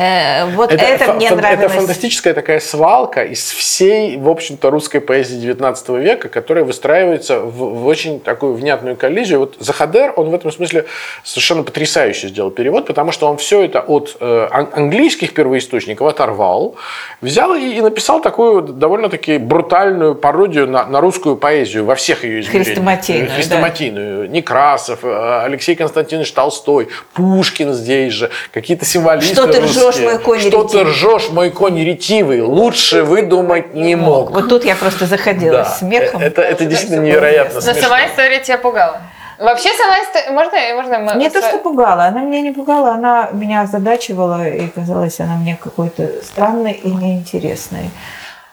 э, 0.00 0.46
вот 0.54 0.72
это, 0.72 1.04
фа- 1.04 1.12
мне 1.14 1.28
фан- 1.28 1.36
нравилось. 1.38 1.64
это 1.64 1.74
фантастическая 1.74 2.34
такая 2.34 2.60
свалка 2.60 3.22
из 3.24 3.50
всей, 3.52 4.16
в 4.16 4.28
общем-то, 4.28 4.70
русской 4.70 5.00
поэзии 5.00 5.36
19 5.36 5.88
века, 5.90 6.28
которая 6.28 6.64
выстраивается 6.64 7.40
в, 7.40 7.80
в 7.82 7.86
очень 7.86 8.20
такую 8.20 8.54
внятную 8.54 8.96
коллизию. 8.96 9.40
Вот 9.40 9.56
Захадер, 9.58 10.12
он 10.16 10.30
в 10.30 10.34
этом 10.34 10.52
смысле 10.52 10.86
совершенно 11.24 11.62
потрясающе 11.62 12.28
сделал 12.28 12.50
перевод, 12.50 12.86
потому 12.86 13.12
что 13.12 13.28
он 13.28 13.36
все 13.36 13.62
это 13.62 13.80
от 13.80 14.16
э, 14.20 14.48
ан- 14.50 14.68
английских 14.72 15.34
первоисточников 15.34 16.06
оторвал, 16.08 16.76
взял 17.20 17.54
и, 17.54 17.60
и 17.76 17.80
написал 17.80 18.20
такую 18.20 18.62
довольно-таки 18.62 19.38
брутальную 19.38 20.14
пародию 20.14 20.66
на, 20.68 20.86
на 20.86 21.00
русскую 21.00 21.36
поэзию 21.36 21.84
во 21.84 21.94
всех 21.94 22.24
ее 22.24 22.40
измерениях. 22.40 22.66
Хрестоматийную, 22.66 23.28
да. 23.28 23.34
Хрестоматийную. 23.34 24.30
Некрасов, 24.30 25.00
э, 25.02 25.42
Алексей 25.44 25.74
Константинович 25.74 26.32
Толстой, 26.32 26.88
Пушкин 27.14 27.72
здесь 27.72 28.12
же, 28.12 28.30
какие-то 28.52 28.84
символисты 28.84 29.34
Что 29.34 29.46
ты 29.46 29.60
ржешь, 29.60 29.89
русские. 29.90 30.08
мой 30.10 30.18
конь 30.18 30.40
Что 30.40 30.64
ты 30.64 30.82
ржешь, 30.84 31.28
мой 31.30 31.50
конь 31.50 31.82
ретивый? 31.84 32.40
Лучше 32.42 33.02
выдумать 33.02 33.74
не 33.74 33.96
мог. 33.96 34.30
Вот 34.30 34.48
тут 34.48 34.64
я 34.64 34.74
просто 34.74 35.06
заходила 35.06 35.58
Да. 35.58 35.64
смехом. 35.64 36.20
Это, 36.20 36.42
это 36.42 36.64
действительно 36.64 37.00
невероятно 37.04 37.54
Но 37.54 37.60
смешно. 37.60 37.82
сама 37.82 38.06
история 38.06 38.40
тебя 38.40 38.58
пугала. 38.58 39.00
Вообще 39.38 39.70
сама 39.70 39.96
история... 40.00 40.30
Можно, 40.32 40.58
можно 40.74 40.98
мы... 40.98 41.18
Не 41.18 41.30
то, 41.30 41.40
что 41.40 41.58
пугала, 41.58 42.04
она 42.04 42.20
меня 42.20 42.42
не 42.42 42.52
пугала, 42.52 42.90
она 42.92 43.30
меня 43.32 43.62
озадачивала, 43.62 44.46
и 44.46 44.66
казалась 44.68 45.18
она 45.20 45.36
мне 45.36 45.56
какой-то 45.62 46.10
странной 46.22 46.72
и 46.72 46.90
неинтересной. 46.90 47.90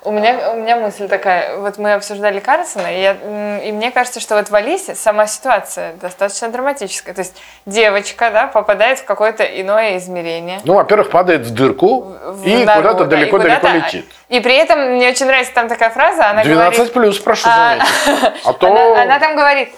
У 0.07 0.11
меня, 0.11 0.51
у 0.53 0.55
меня 0.55 0.77
мысль 0.77 1.09
такая. 1.09 1.57
Вот 1.57 1.77
мы 1.77 1.91
обсуждали 1.91 2.39
Карлсона, 2.39 2.87
и, 2.87 3.01
я, 3.01 3.59
и 3.61 3.73
мне 3.73 3.91
кажется, 3.91 4.21
что 4.21 4.35
вот 4.35 4.49
в 4.49 4.55
Алисе 4.55 4.95
сама 4.95 5.27
ситуация 5.27 5.95
достаточно 6.01 6.47
драматическая. 6.47 7.13
То 7.13 7.19
есть 7.19 7.35
девочка 7.65 8.31
да, 8.31 8.47
попадает 8.47 8.99
в 8.99 9.03
какое-то 9.03 9.43
иное 9.43 9.97
измерение. 9.97 10.61
Ну, 10.63 10.75
во-первых, 10.75 11.09
падает 11.09 11.41
в 11.41 11.53
дырку 11.53 12.13
в 12.25 12.47
и 12.47 12.59
куда-то 12.61 13.03
и 13.03 13.07
далеко-далеко 13.07 13.59
куда-то- 13.59 13.85
летит. 13.85 14.05
И 14.29 14.39
при 14.39 14.55
этом 14.55 14.93
мне 14.93 15.09
очень 15.09 15.25
нравится 15.25 15.53
там 15.53 15.67
такая 15.67 15.89
фраза, 15.89 16.29
она 16.29 16.41
12 16.41 16.73
говорит... 16.77 16.93
плюс, 16.93 17.19
прошу 17.19 17.49
А, 17.51 17.75
заметить. 17.75 18.41
А 18.45 18.53
то... 18.53 18.67
Она, 18.67 19.01
она 19.03 19.19
там 19.19 19.35
говорит, 19.35 19.73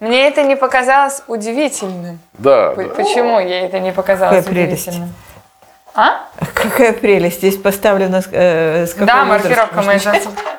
мне 0.00 0.28
это 0.28 0.42
не 0.42 0.56
показалось 0.56 1.22
удивительным. 1.28 2.18
Да, 2.34 2.72
П- 2.72 2.84
да. 2.84 2.94
Почему 2.94 3.40
ей 3.40 3.62
это 3.62 3.78
не 3.78 3.92
показалось 3.92 4.44
Какая 4.44 4.54
прелесть. 4.66 5.00
А? 6.00 6.28
Какая 6.54 6.92
прелесть, 6.94 7.38
здесь 7.38 7.56
поставлено 7.56 8.22
с, 8.22 8.28
э, 8.32 8.86
с 8.86 8.94
какого 8.94 9.06
Да, 9.06 9.24
маркировка 9.24 9.82
моей. 9.82 10.00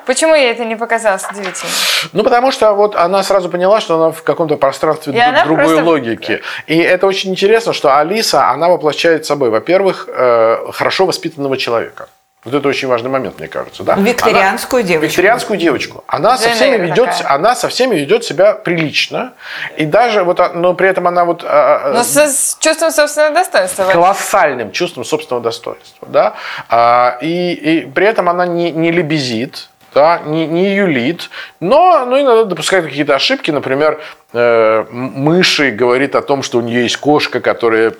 Почему 0.06 0.34
ей 0.34 0.52
это 0.52 0.64
не 0.64 0.76
показалось 0.76 1.24
удивительным? 1.30 1.72
Ну, 2.12 2.22
потому 2.22 2.52
что 2.52 2.72
вот 2.74 2.94
она 2.96 3.22
сразу 3.24 3.48
поняла, 3.48 3.80
что 3.80 3.96
она 3.96 4.12
в 4.12 4.22
каком-то 4.22 4.56
пространстве 4.56 5.12
И 5.12 5.16
дру- 5.16 5.28
она 5.28 5.44
другой 5.44 5.64
просто- 5.64 5.84
логики. 5.84 6.40
И 6.66 6.78
это 6.78 7.06
очень 7.08 7.30
интересно, 7.30 7.72
что 7.72 7.98
Алиса, 7.98 8.50
она 8.50 8.68
воплощает 8.68 9.26
собой, 9.26 9.50
во-первых, 9.50 10.08
э, 10.08 10.58
хорошо 10.72 11.06
воспитанного 11.06 11.56
человека. 11.56 12.06
Вот 12.44 12.54
это 12.54 12.68
очень 12.68 12.88
важный 12.88 13.08
момент, 13.08 13.38
мне 13.38 13.46
кажется. 13.46 13.84
Да? 13.84 13.94
Викторианскую 13.94 14.80
Она- 14.80 14.88
девочку. 14.88 15.06
Викторианскую 15.10 15.58
девочку. 15.60 16.02
Она 16.08 16.36
со, 16.36 16.50
всеми 16.50 16.76
ведет, 16.76 17.10
такая. 17.10 17.34
она 17.34 17.54
со 17.54 17.68
всеми 17.68 17.94
ведет 17.94 18.24
себя 18.24 18.54
прилично. 18.54 19.34
И 19.76 19.84
даже 19.84 20.24
вот, 20.24 20.40
а, 20.40 20.48
но 20.52 20.74
при 20.74 20.88
этом 20.88 21.06
она 21.06 21.24
вот... 21.24 21.44
а, 21.46 21.92
Но 21.92 21.98
Ну, 21.98 22.04
с, 22.04 22.16
с 22.16 22.56
чувством 22.58 22.90
собственного 22.90 23.32
достоинства. 23.32 23.84
колоссальным 23.84 24.72
чувством 24.72 25.04
собственного 25.04 25.40
достоинства. 25.44 26.08
Да? 26.10 26.34
А, 26.68 27.16
и, 27.20 27.52
и 27.52 27.86
при 27.86 28.06
этом 28.06 28.28
она 28.28 28.44
не, 28.44 28.72
не 28.72 28.90
лебезит, 28.90 29.68
да, 29.94 30.20
не, 30.24 30.46
не 30.46 30.74
юлит, 30.74 31.30
но 31.60 32.04
ну, 32.06 32.20
иногда 32.20 32.44
допускает 32.44 32.84
какие-то 32.84 33.14
ошибки. 33.14 33.50
Например, 33.50 34.00
э, 34.32 34.84
мыши 34.90 35.70
говорит 35.70 36.14
о 36.14 36.22
том, 36.22 36.42
что 36.42 36.58
у 36.58 36.60
нее 36.60 36.82
есть 36.84 36.96
кошка, 36.96 37.40
которая 37.40 37.92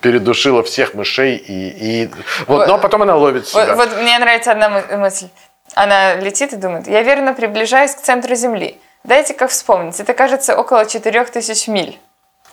передушила 0.00 0.62
всех 0.62 0.94
мышей. 0.94 1.36
И, 1.36 2.04
и, 2.04 2.10
вот, 2.46 2.68
но 2.68 2.78
потом 2.78 3.02
она 3.02 3.16
ловит 3.16 3.48
себя. 3.48 3.74
Вот, 3.74 3.88
вот 3.88 4.02
мне 4.02 4.18
нравится 4.18 4.52
одна 4.52 4.68
мы- 4.68 4.96
мысль. 4.96 5.28
Она 5.74 6.14
летит 6.16 6.52
и 6.52 6.56
думает, 6.56 6.88
я 6.88 7.02
верно 7.02 7.32
приближаюсь 7.32 7.94
к 7.94 8.00
центру 8.00 8.34
Земли. 8.34 8.80
Дайте-ка 9.04 9.46
вспомнить, 9.46 9.98
это 10.00 10.14
кажется 10.14 10.56
около 10.56 10.84
4000 10.84 11.70
миль. 11.70 11.98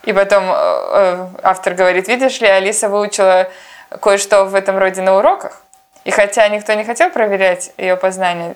И 0.03 0.13
потом 0.13 0.45
э, 0.49 0.53
э, 0.53 1.27
автор 1.43 1.73
говорит, 1.73 2.07
видишь 2.07 2.39
ли, 2.39 2.47
Алиса 2.47 2.87
выучила 2.89 3.49
кое-что 4.01 4.45
в 4.45 4.55
этом 4.55 4.77
роде 4.77 5.01
на 5.01 5.17
уроках. 5.17 5.61
И 6.05 6.11
хотя 6.11 6.47
никто 6.47 6.73
не 6.73 6.85
хотел 6.85 7.09
проверять 7.09 7.71
ее 7.77 7.97
познания, 7.97 8.55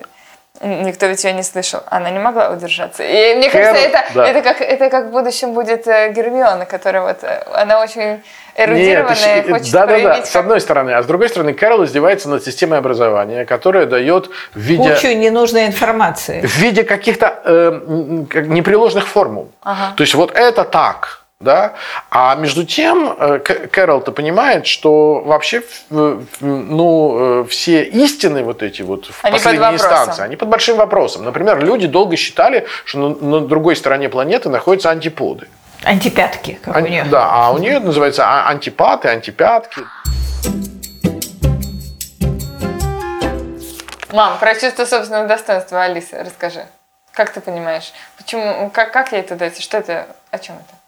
никто 0.60 1.06
ведь 1.06 1.24
ее 1.24 1.32
не 1.32 1.42
слышал, 1.42 1.80
она 1.86 2.10
не 2.10 2.18
могла 2.18 2.50
удержаться. 2.50 3.02
И 3.02 3.34
мне 3.34 3.50
кажется, 3.50 3.76
это, 3.76 4.04
да. 4.14 4.26
это, 4.26 4.42
как, 4.42 4.60
это 4.60 4.90
как 4.90 5.06
в 5.06 5.10
будущем 5.10 5.54
будет 5.54 5.86
э, 5.86 6.12
Гермиона, 6.12 6.66
которая 6.66 7.02
вот, 7.02 7.18
э, 7.22 7.42
она 7.54 7.80
очень 7.80 8.00
Нет, 8.02 8.20
эрудированная, 8.56 9.42
щ- 9.42 9.50
хочет 9.50 9.72
да, 9.72 9.86
да, 9.86 9.86
да, 9.86 9.92
проявить 9.92 10.26
с 10.26 10.30
как- 10.30 10.42
одной 10.42 10.60
стороны. 10.60 10.90
А 10.92 11.02
с 11.02 11.06
другой 11.06 11.28
стороны, 11.28 11.54
Кэрол 11.54 11.84
издевается 11.84 12.28
над 12.28 12.44
системой 12.44 12.78
образования, 12.78 13.44
которая 13.44 13.86
дает 13.86 14.30
в 14.54 14.58
виде... 14.60 14.94
Кучу 14.94 15.08
ненужной 15.08 15.66
информации. 15.66 16.40
в 16.42 16.56
виде 16.58 16.84
каких-то 16.84 17.40
э, 17.44 18.24
как 18.30 18.46
непреложных 18.46 19.08
формул. 19.08 19.50
Ага. 19.62 19.94
То 19.96 20.02
есть 20.02 20.14
вот 20.14 20.32
это 20.36 20.64
так. 20.64 21.21
Да? 21.42 21.74
А 22.08 22.36
между 22.36 22.64
тем 22.64 23.16
э, 23.18 23.38
Кэрол-то 23.40 24.12
понимает, 24.12 24.66
что 24.68 25.20
вообще 25.20 25.62
ну, 25.90 27.42
э, 27.42 27.44
все 27.48 27.82
истины 27.82 28.44
вот 28.44 28.62
эти 28.62 28.82
вот 28.82 29.06
в 29.06 29.24
Они 29.24 29.32
последней 29.32 29.74
инстанции, 29.74 30.22
они 30.22 30.36
под 30.36 30.48
большим 30.48 30.76
вопросом. 30.76 31.24
Например, 31.24 31.58
люди 31.62 31.88
долго 31.88 32.16
считали, 32.16 32.66
что 32.84 32.98
на, 32.98 33.40
на 33.40 33.40
другой 33.40 33.74
стороне 33.74 34.08
планеты 34.08 34.50
находятся 34.50 34.90
антиподы. 34.90 35.48
Антипятки, 35.82 36.60
как 36.62 36.76
у 36.76 36.78
Ан- 36.78 36.84
нее. 36.84 37.04
Да, 37.10 37.28
а 37.28 37.50
у 37.50 37.58
нее 37.58 37.72
это 37.74 37.86
называется 37.86 38.24
а- 38.24 38.48
антипаты, 38.48 39.08
антипятки. 39.08 39.80
Мам, 44.12 44.38
про 44.38 44.54
чувство 44.54 44.84
собственного 44.84 45.26
достоинства 45.26 45.82
Алисы 45.82 46.22
расскажи. 46.22 46.66
Как 47.12 47.30
ты 47.32 47.40
понимаешь? 47.40 47.92
Почему, 48.16 48.70
как, 48.70 48.92
как 48.92 49.10
ей 49.12 49.22
это 49.22 49.34
дается? 49.34 49.60
Что 49.60 49.78
это? 49.78 50.06
О 50.30 50.38
чем 50.38 50.54
это? 50.56 50.81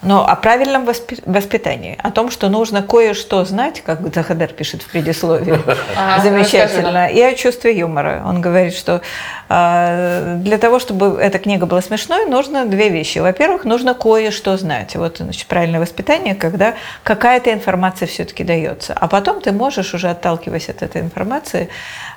Но 0.00 0.24
о 0.28 0.36
правильном 0.36 0.84
воспи- 0.84 1.20
воспитании, 1.26 1.98
о 2.00 2.12
том, 2.12 2.30
что 2.30 2.48
нужно 2.48 2.82
кое-что 2.82 3.44
знать, 3.44 3.82
как 3.84 4.14
Захадар 4.14 4.48
пишет 4.48 4.82
в 4.82 4.90
предисловии, 4.90 5.58
Ага, 5.96 6.22
замечательно, 6.22 7.08
и 7.08 7.20
о 7.20 7.34
чувстве 7.34 7.76
юмора. 7.76 8.22
Он 8.24 8.40
говорит, 8.40 8.74
что 8.74 9.00
э, 9.48 10.36
для 10.38 10.58
того, 10.58 10.78
чтобы 10.78 11.18
эта 11.20 11.40
книга 11.40 11.66
была 11.66 11.82
смешной, 11.82 12.26
нужно 12.26 12.66
две 12.66 12.90
вещи. 12.90 13.18
Во-первых, 13.18 13.64
нужно 13.64 13.94
кое-что 13.94 14.56
знать. 14.56 14.94
Вот, 14.94 15.18
значит, 15.18 15.48
правильное 15.48 15.80
воспитание, 15.80 16.36
когда 16.36 16.74
какая-то 17.02 17.52
информация 17.52 18.06
все-таки 18.06 18.44
дается. 18.44 18.94
А 18.94 19.08
потом 19.08 19.40
ты 19.40 19.50
можешь, 19.50 19.94
уже 19.94 20.10
отталкиваясь 20.10 20.68
от 20.68 20.82
этой 20.82 21.02
информации, 21.02 21.70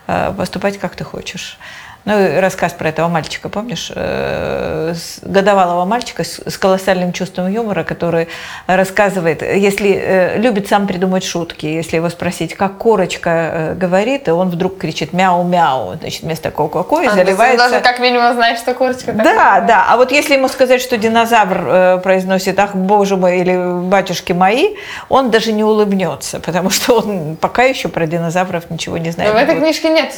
э, 0.06 0.32
поступать 0.38 0.78
как 0.78 0.96
ты 0.96 1.04
хочешь. 1.04 1.58
Ну, 2.04 2.20
и 2.20 2.38
рассказ 2.40 2.74
про 2.74 2.90
этого 2.90 3.08
мальчика, 3.10 3.48
помнишь? 3.48 3.92
Э, 3.94 4.94
Годовалого 5.22 5.86
мальчика 5.86 6.24
с 6.24 6.58
колоссальным 6.58 7.14
чувством 7.14 7.48
юмора, 7.48 7.84
который 7.84 8.28
рассказывает, 8.66 9.44
если 9.44 9.94
э, 9.94 10.38
любит 10.40 10.68
сам 10.68 10.88
придумать 10.88 11.24
шутки, 11.24 11.68
если 11.68 11.98
его 11.98 12.10
спросить, 12.10 12.56
как 12.56 12.78
корочка 12.80 13.30
э, 13.30 13.74
говорит, 13.76 14.28
и 14.28 14.32
он 14.32 14.50
вдруг 14.50 14.80
кричит 14.80 15.14
мяу-мяу, 15.14 15.96
значит, 16.00 16.24
вместо 16.24 16.50
ко-ко-ко, 16.50 16.96
и 16.96 17.00
А, 17.00 17.02
есть 17.04 17.12
он 17.20 17.26
заливается... 17.26 17.58
должен 17.58 17.82
как 17.84 18.00
минимум 18.00 18.34
знать, 18.34 18.58
что 18.58 18.74
курочка 18.74 19.14
такая. 19.14 19.24
Да, 19.36 19.62
да. 19.62 19.86
А 19.90 19.98
вот 19.98 20.12
если 20.12 20.34
ему 20.34 20.48
сказать, 20.48 20.82
что 20.82 20.98
динозавр 20.98 22.00
произносит 22.02 22.58
«Ах, 22.58 22.74
боже 22.76 23.16
мой» 23.16 23.40
или 23.42 23.82
«Батюшки 23.84 24.34
мои», 24.34 24.76
он 25.10 25.30
даже 25.30 25.52
не 25.52 25.64
улыбнется, 25.64 26.40
потому 26.40 26.72
что 26.72 26.98
он 27.00 27.36
пока 27.36 27.64
еще 27.64 27.90
про 27.90 28.08
динозавров 28.08 28.72
ничего 28.72 28.98
не 28.98 29.10
Но 29.10 29.14
знает. 29.14 29.34
в 29.34 29.38
этой 29.38 29.56
книжке 29.60 29.90
нет 29.90 30.14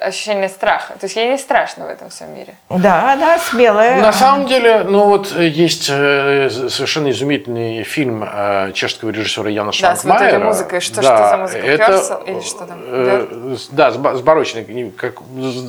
ощущения 0.00 0.48
страха. 0.48 0.94
То 0.98 1.06
есть 1.06 1.19
не 1.28 1.38
страшно 1.38 1.86
в 1.86 1.88
этом 1.88 2.08
всем 2.10 2.34
мире. 2.34 2.54
Да, 2.68 3.12
она 3.12 3.38
смелая. 3.38 4.00
На 4.00 4.12
самом 4.12 4.46
деле, 4.46 4.84
ну 4.84 5.04
вот 5.06 5.32
э, 5.36 5.46
есть 5.48 5.88
э, 5.90 6.48
совершенно 6.50 7.10
изумительный 7.10 7.82
фильм 7.82 8.24
э, 8.26 8.72
чешского 8.74 9.10
режиссера 9.10 9.48
Яна 9.50 9.72
Да, 9.80 9.94
с 9.96 10.04
вот 10.04 10.14
этой 10.14 10.18
Шванкмайера. 10.30 10.44
музыкой. 10.44 10.80
Что- 10.80 11.02
что 11.02 11.28
за 11.28 11.36
музыка? 11.36 11.76
Кёрсел 11.78 12.16
или 12.26 12.40
что 12.40 12.66
там? 12.66 12.80
э, 12.84 13.56
Да, 13.72 13.90
с 13.90 13.96
ба- 13.96 14.16
с 14.16 14.20
барочной, 14.20 14.92
как, 14.96 15.14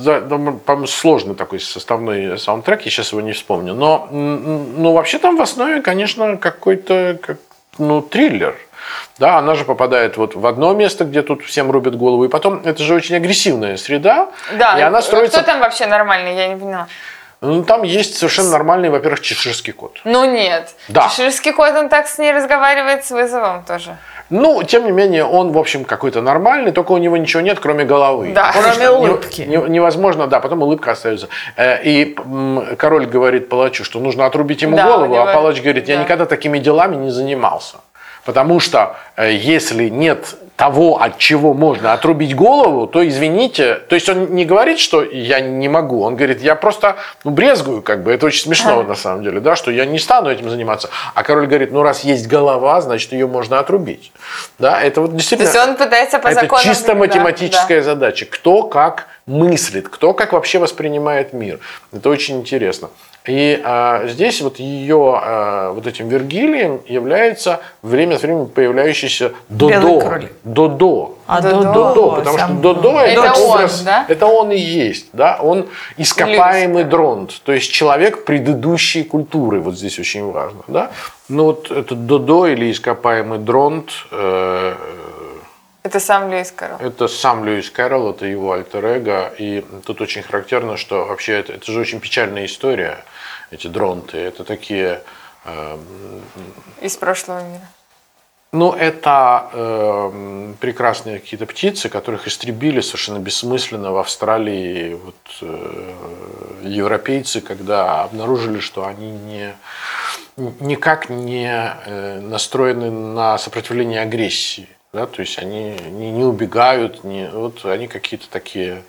да, 0.04 0.20
по-моему, 0.20 0.86
сложный 0.86 1.34
такой 1.34 1.60
составной 1.60 2.38
саундтрек, 2.38 2.82
я 2.82 2.90
сейчас 2.90 3.12
его 3.12 3.20
не 3.20 3.32
вспомню. 3.32 3.74
Но, 3.74 4.08
ну, 4.10 4.92
вообще 4.92 5.18
там 5.18 5.36
в 5.36 5.42
основе, 5.42 5.80
конечно, 5.82 6.36
какой-то 6.36 7.18
как, 7.22 7.38
ну, 7.78 8.00
триллер. 8.02 8.56
Да, 9.18 9.38
она 9.38 9.54
же 9.54 9.64
попадает 9.64 10.16
вот 10.16 10.34
в 10.34 10.46
одно 10.46 10.72
место, 10.74 11.04
где 11.04 11.22
тут 11.22 11.42
всем 11.44 11.70
рубят 11.70 11.96
голову, 11.96 12.24
и 12.24 12.28
потом 12.28 12.62
это 12.64 12.82
же 12.82 12.94
очень 12.94 13.16
агрессивная 13.16 13.76
среда, 13.76 14.28
Да, 14.58 14.78
и 14.78 14.82
она 14.82 15.02
строится... 15.02 15.38
кто 15.42 15.50
там 15.52 15.60
вообще 15.60 15.86
нормальный, 15.86 16.34
я 16.36 16.48
не 16.48 16.56
поняла. 16.56 16.86
Ну, 17.40 17.64
там 17.64 17.82
есть 17.82 18.16
совершенно 18.16 18.50
нормальный, 18.50 18.88
во-первых, 18.88 19.20
чеширский 19.20 19.72
кот. 19.72 20.00
Ну 20.04 20.24
нет. 20.24 20.74
Да. 20.88 21.08
Чеширский 21.08 21.52
кот, 21.52 21.74
он 21.74 21.88
так 21.88 22.06
с 22.06 22.16
ней 22.18 22.32
разговаривает 22.32 23.04
с 23.04 23.10
вызовом 23.10 23.64
тоже. 23.64 23.96
Ну, 24.30 24.62
тем 24.62 24.84
не 24.86 24.92
менее, 24.92 25.24
он, 25.24 25.50
в 25.52 25.58
общем, 25.58 25.84
какой-то 25.84 26.22
нормальный, 26.22 26.70
только 26.70 26.92
у 26.92 26.98
него 26.98 27.16
ничего 27.16 27.42
нет, 27.42 27.58
кроме 27.60 27.84
головы. 27.84 28.30
Да. 28.32 28.52
Потому 28.54 28.72
Кроме 28.74 28.90
улыбки. 28.90 29.42
не- 29.42 29.56
не- 29.56 29.68
невозможно, 29.70 30.26
да, 30.28 30.38
потом 30.40 30.62
улыбка 30.62 30.92
остается. 30.92 31.28
Э, 31.56 31.82
И 31.82 32.16
король 32.78 33.06
говорит 33.06 33.48
палачу, 33.48 33.84
что 33.84 33.98
нужно 33.98 34.24
отрубить 34.24 34.62
ему 34.62 34.76
Да, 34.76 34.84
голову, 34.86 35.06
него- 35.12 35.22
а 35.28 35.34
палач 35.34 35.60
говорит, 35.60 35.88
я 35.88 35.96
да. 35.96 36.04
никогда 36.04 36.26
такими 36.26 36.58
делами 36.60 36.94
не 36.94 37.10
занимался. 37.10 37.78
Потому 38.24 38.60
что 38.60 38.96
э, 39.16 39.32
если 39.34 39.88
нет 39.88 40.36
того, 40.56 41.02
от 41.02 41.18
чего 41.18 41.54
можно 41.54 41.92
отрубить 41.92 42.36
голову, 42.36 42.86
то 42.86 43.06
извините, 43.06 43.74
то 43.88 43.96
есть 43.96 44.08
он 44.08 44.34
не 44.34 44.44
говорит, 44.44 44.78
что 44.78 45.02
я 45.02 45.40
не 45.40 45.68
могу, 45.68 46.02
он 46.02 46.14
говорит, 46.14 46.40
я 46.40 46.54
просто 46.54 46.96
ну, 47.24 47.32
брезгую, 47.32 47.82
как 47.82 48.04
бы, 48.04 48.12
это 48.12 48.26
очень 48.26 48.42
смешно 48.42 48.82
на 48.84 48.94
самом 48.94 49.24
деле, 49.24 49.40
да, 49.40 49.56
что 49.56 49.72
я 49.72 49.86
не 49.86 49.98
стану 49.98 50.30
этим 50.30 50.50
заниматься. 50.50 50.88
А 51.14 51.24
король 51.24 51.46
говорит, 51.46 51.72
ну 51.72 51.82
раз 51.82 52.04
есть 52.04 52.28
голова, 52.28 52.80
значит 52.80 53.12
ее 53.12 53.26
можно 53.26 53.58
отрубить. 53.58 54.12
Да, 54.60 54.80
это 54.80 55.00
вот 55.00 55.10
То 55.10 55.16
действительно... 55.16 55.48
есть 55.48 55.58
он 55.58 55.76
пытается 55.76 56.18
по 56.20 56.28
Это 56.28 56.42
законам... 56.42 56.64
чисто 56.64 56.88
да, 56.88 56.94
математическая 56.94 57.82
задача. 57.82 58.26
Кто 58.26 58.62
как 58.62 59.08
мыслит, 59.26 59.88
кто 59.88 60.14
как 60.14 60.32
вообще 60.32 60.58
воспринимает 60.58 61.32
мир. 61.32 61.60
Это 61.92 62.08
очень 62.10 62.40
интересно. 62.40 62.90
И 63.26 63.60
а, 63.64 64.08
здесь 64.08 64.40
вот 64.42 64.58
ее 64.58 65.20
а, 65.22 65.72
вот 65.72 65.86
этим 65.86 66.08
Вергилием 66.08 66.80
является 66.88 67.60
время 67.82 68.16
от 68.16 68.22
времени 68.22 68.46
появляющийся 68.46 69.32
Додо. 69.48 70.20
Додо. 70.42 71.18
А 71.28 71.40
Додо. 71.40 71.72
Додо, 71.72 72.10
потому 72.16 72.38
что 72.38 72.48
Додо 72.54 73.00
это, 73.00 73.20
Это 73.20 73.34
он, 73.34 73.50
образ, 73.50 73.82
да? 73.82 74.06
это 74.08 74.26
он 74.26 74.50
и 74.50 74.58
есть, 74.58 75.06
да, 75.12 75.38
он 75.40 75.68
ископаемый 75.96 76.82
дронт, 76.82 77.40
то 77.44 77.52
есть 77.52 77.70
человек 77.70 78.24
предыдущей 78.24 79.04
культуры, 79.04 79.60
вот 79.60 79.76
здесь 79.76 80.00
очень 80.00 80.30
важно, 80.30 80.62
да. 80.66 80.90
Ну 81.28 81.44
вот 81.44 81.70
этот 81.70 82.06
Додо 82.06 82.48
или 82.48 82.72
ископаемый 82.72 83.38
дронт, 83.38 83.90
э, 84.10 84.74
Это 85.82 85.98
сам 85.98 86.30
Льюис 86.30 86.52
Карл. 86.52 86.76
это 86.78 87.08
сам 87.08 87.44
Льюис 87.44 87.68
Кэрролл, 87.70 88.10
это 88.10 88.24
его 88.26 88.52
альтер-эго. 88.52 89.32
И 89.38 89.64
тут 89.84 90.00
очень 90.00 90.22
характерно, 90.22 90.76
что 90.76 91.06
вообще 91.06 91.32
это, 91.40 91.54
это 91.54 91.72
же 91.72 91.80
очень 91.80 91.98
печальная 92.00 92.46
история, 92.46 93.04
эти 93.50 93.66
дронты. 93.66 94.16
Это 94.18 94.44
такие... 94.44 95.02
э, 95.44 95.78
Из 96.80 96.96
прошлого 96.96 97.42
мира. 97.42 97.66
ну, 98.52 98.72
это 98.72 99.48
э, 99.52 100.52
прекрасные 100.60 101.18
какие-то 101.18 101.46
птицы, 101.46 101.88
которых 101.88 102.28
истребили 102.28 102.80
совершенно 102.80 103.18
бессмысленно 103.18 103.90
в 103.90 103.96
Австралии 103.96 104.94
вот, 104.94 105.16
э, 105.40 105.94
европейцы, 106.62 107.40
когда 107.40 108.02
обнаружили, 108.04 108.60
что 108.60 108.86
они 108.86 109.10
не, 109.10 109.54
никак 110.36 111.08
не 111.10 111.48
э, 111.50 112.20
настроены 112.20 112.90
на 112.92 113.36
сопротивление 113.36 114.00
агрессии. 114.00 114.68
Да, 114.94 115.06
то 115.06 115.22
есть 115.22 115.38
они 115.38 115.70
не, 115.70 116.10
не 116.10 116.22
убегают, 116.22 117.02
не, 117.02 117.26
вот 117.30 117.64
они 117.64 117.88
какие-то 117.88 118.28
такие. 118.28 118.82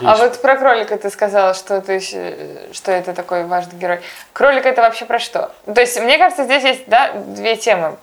А 0.00 0.10
есть. 0.10 0.22
вот 0.22 0.42
про 0.42 0.56
кролика 0.56 0.98
ты 0.98 1.08
сказала, 1.10 1.54
что, 1.54 1.80
ты, 1.80 2.00
э, 2.12 2.72
что 2.72 2.90
это 2.90 3.14
такой 3.14 3.44
важный 3.44 3.78
герой. 3.78 4.00
Кролик 4.32 4.66
это 4.66 4.82
вообще 4.82 5.04
про 5.04 5.20
что? 5.20 5.54
То 5.72 5.80
есть, 5.80 6.00
мне 6.00 6.18
кажется, 6.18 6.42
здесь 6.42 6.64
есть 6.64 6.82
да, 6.88 7.12
две 7.12 7.54
темы. 7.54 7.96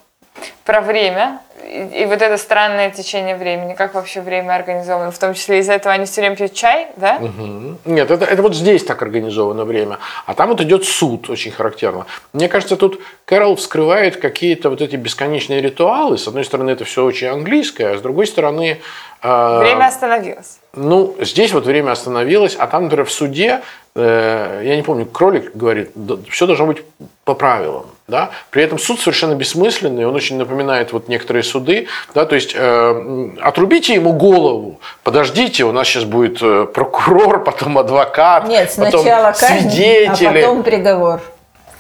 Про 0.63 0.79
время 0.79 1.41
и, 1.71 2.01
и 2.01 2.05
вот 2.05 2.21
это 2.21 2.37
странное 2.37 2.91
течение 2.91 3.35
времени, 3.35 3.73
как 3.73 3.93
вообще 3.93 4.21
время 4.21 4.53
организовано. 4.55 5.11
В 5.11 5.17
том 5.17 5.33
числе 5.33 5.59
из-за 5.59 5.73
этого 5.73 5.93
они 5.93 6.05
все 6.05 6.21
время 6.21 6.35
пьют 6.35 6.53
чай, 6.53 6.87
да? 6.97 7.19
Мгм. 7.19 7.77
Нет, 7.85 8.11
это, 8.11 8.25
это 8.25 8.41
вот 8.41 8.53
здесь 8.55 8.83
так 8.83 9.01
организовано 9.01 9.63
время. 9.63 9.97
А 10.25 10.33
там 10.33 10.49
вот 10.49 10.61
идет 10.61 10.85
суд, 10.85 11.29
очень 11.29 11.51
характерно. 11.51 12.05
Мне 12.33 12.49
кажется, 12.49 12.75
тут 12.75 12.99
Кэрол 13.25 13.55
вскрывает 13.55 14.17
какие-то 14.17 14.69
вот 14.69 14.81
эти 14.81 14.97
бесконечные 14.97 15.61
ритуалы. 15.61 16.17
С 16.17 16.27
одной 16.27 16.43
стороны, 16.43 16.71
это 16.71 16.83
все 16.83 17.05
очень 17.05 17.27
английское, 17.27 17.93
а 17.93 17.97
с 17.97 18.01
другой 18.01 18.27
стороны... 18.27 18.81
э, 19.23 19.59
Время 19.59 19.85
остановилось. 19.87 20.59
Ну, 20.73 21.15
здесь 21.19 21.53
вот 21.53 21.65
время 21.65 21.91
остановилось, 21.91 22.55
а 22.59 22.67
там, 22.67 22.83
например, 22.83 23.05
в 23.05 23.11
суде, 23.11 23.61
э, 23.95 24.61
я 24.63 24.75
не 24.75 24.83
помню, 24.83 25.05
кролик 25.05 25.55
говорит, 25.55 25.91
все 26.29 26.45
должно 26.47 26.65
быть 26.65 26.83
по 27.23 27.33
правилам. 27.33 27.85
Да? 28.11 28.29
При 28.49 28.61
этом 28.61 28.77
суд 28.77 28.99
совершенно 28.99 29.35
бессмысленный, 29.35 30.05
он 30.05 30.13
очень 30.13 30.37
напоминает 30.37 30.91
вот 30.91 31.07
некоторые 31.07 31.43
суды. 31.43 31.87
Да? 32.13 32.25
То 32.25 32.35
есть 32.35 32.51
э, 32.53 33.29
отрубите 33.41 33.93
ему 33.93 34.11
голову, 34.11 34.81
подождите, 35.03 35.63
у 35.63 35.71
нас 35.71 35.87
сейчас 35.87 36.03
будет 36.03 36.39
э, 36.41 36.65
прокурор, 36.65 37.41
потом 37.43 37.77
адвокат, 37.77 38.47
Нет, 38.49 38.73
потом 38.75 39.01
сначала 39.01 39.31
казнь, 39.31 39.69
свидетели. 39.69 40.27
а 40.27 40.33
потом 40.33 40.63
приговор. 40.63 41.21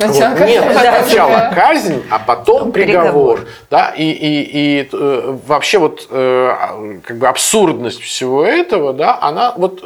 Вот, 0.07 0.15
Сначала 0.15 0.45
нет, 0.45 0.63
казнь, 0.63 0.75
потом 0.75 1.03
сначала 1.03 1.29
приговор. 1.29 1.55
казнь, 1.55 2.03
а 2.09 2.19
потом 2.19 2.71
приговор. 2.71 3.03
приговор. 3.03 3.39
Да? 3.69 3.89
И, 3.97 4.03
и, 4.03 4.81
и 4.81 4.89
э, 4.91 5.37
вообще 5.47 5.77
вот 5.77 6.07
э, 6.09 6.99
как 7.03 7.17
бы 7.17 7.27
абсурдность 7.27 8.01
всего 8.01 8.45
этого, 8.45 8.93
да, 8.93 9.17
она 9.21 9.53
вот 9.55 9.83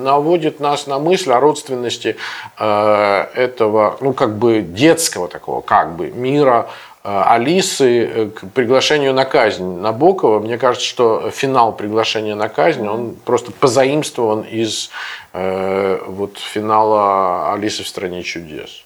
наводит 0.00 0.60
нас 0.60 0.86
на 0.86 0.98
мысль 0.98 1.32
о 1.32 1.40
родственности 1.40 2.16
э, 2.58 3.26
этого, 3.34 3.96
ну 4.00 4.12
как 4.12 4.36
бы 4.36 4.60
детского 4.60 5.28
такого, 5.28 5.60
как 5.60 5.96
бы 5.96 6.10
мира 6.10 6.68
Алисы 7.02 8.04
э, 8.04 8.26
к 8.26 8.50
приглашению 8.52 9.14
на 9.14 9.24
казнь 9.24 9.78
Набокова. 9.80 10.38
Мне 10.38 10.58
кажется, 10.58 10.86
что 10.86 11.30
финал 11.30 11.72
приглашения 11.72 12.34
на 12.34 12.48
казнь, 12.48 12.86
он 12.86 13.14
просто 13.14 13.52
позаимствован 13.52 14.42
из 14.42 14.90
э, 15.32 15.98
вот 16.06 16.38
финала 16.38 17.52
Алисы 17.54 17.84
в 17.84 17.88
стране 17.88 18.22
чудес. 18.22 18.84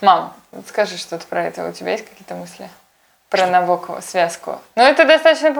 Мам, 0.00 0.32
скажи 0.66 0.96
что-то 0.98 1.26
про 1.26 1.44
это. 1.44 1.68
У 1.68 1.72
тебя 1.72 1.92
есть 1.92 2.04
какие-то 2.08 2.34
мысли? 2.34 2.68
Про 3.28 3.46
Набокова, 3.46 4.00
связку. 4.00 4.58
Ну, 4.74 4.82
это 4.82 5.04
достаточно... 5.04 5.50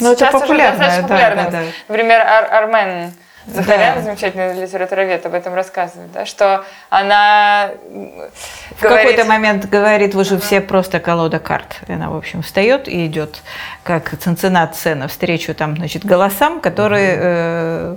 Ну, 0.00 0.12
это 0.12 0.30
популярно, 0.32 0.78
достаточно 0.78 1.02
да, 1.02 1.08
популярно. 1.08 1.42
да, 1.44 1.50
да. 1.50 1.64
Например, 1.86 2.20
Ар- 2.22 2.52
Армен 2.52 3.12
Захарян, 3.46 3.96
Да. 3.96 4.00
замечательный 4.02 4.54
литературовед, 4.60 5.26
об 5.26 5.34
этом 5.34 5.54
рассказывает, 5.54 6.10
да, 6.12 6.24
что 6.24 6.64
она 6.88 7.70
В 7.90 8.82
говорит- 8.82 9.10
какой-то 9.10 9.24
момент 9.24 9.66
говорит, 9.68 10.14
вы 10.14 10.24
же 10.24 10.38
все 10.38 10.60
просто 10.62 10.98
колода 10.98 11.38
карт. 11.38 11.76
И 11.86 11.92
она, 11.92 12.08
в 12.10 12.16
общем, 12.16 12.40
встает 12.42 12.88
и 12.88 13.06
идет, 13.06 13.42
как 13.82 14.16
ценцинация 14.18 14.94
навстречу 14.94 15.54
там, 15.54 15.76
значит, 15.76 16.04
голосам, 16.06 16.60
которые, 16.60 17.16
э, 17.18 17.96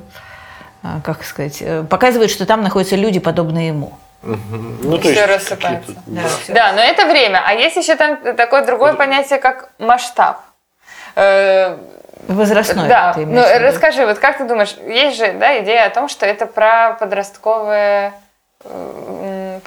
а, 0.83 0.99
как 1.03 1.23
сказать, 1.23 1.57
э, 1.61 1.83
показывают, 1.89 2.29
что 2.31 2.45
там 2.45 2.61
находятся 2.61 2.97
люди, 2.97 3.19
подобные 3.19 3.69
ему. 3.69 3.93
Ну, 4.23 4.37
Всё 4.81 4.97
какие-то- 4.97 5.27
рассыпается. 5.27 5.93
Да, 6.07 6.21
всё. 6.43 6.53
Да, 6.53 6.73
но 6.73 6.81
это 6.81 7.05
время. 7.05 7.41
А 7.45 7.53
есть 7.53 7.77
еще 7.77 7.95
там 7.95 8.17
такое 8.35 8.65
другое 8.65 8.93
понятие, 8.95 9.39
как 9.39 9.69
масштаб. 9.79 10.41
Возрастной. 12.27 12.87
Да, 12.87 13.13
ты 13.13 13.25
ну 13.25 13.41
расскажи, 13.59 14.05
вот 14.05 14.19
как 14.19 14.37
ты 14.37 14.47
думаешь, 14.47 14.75
есть 14.85 15.17
же 15.17 15.33
да, 15.33 15.61
идея 15.63 15.85
о 15.85 15.89
том, 15.89 16.09
что 16.09 16.25
это 16.25 16.45
про 16.45 16.97
подростковое... 16.99 18.13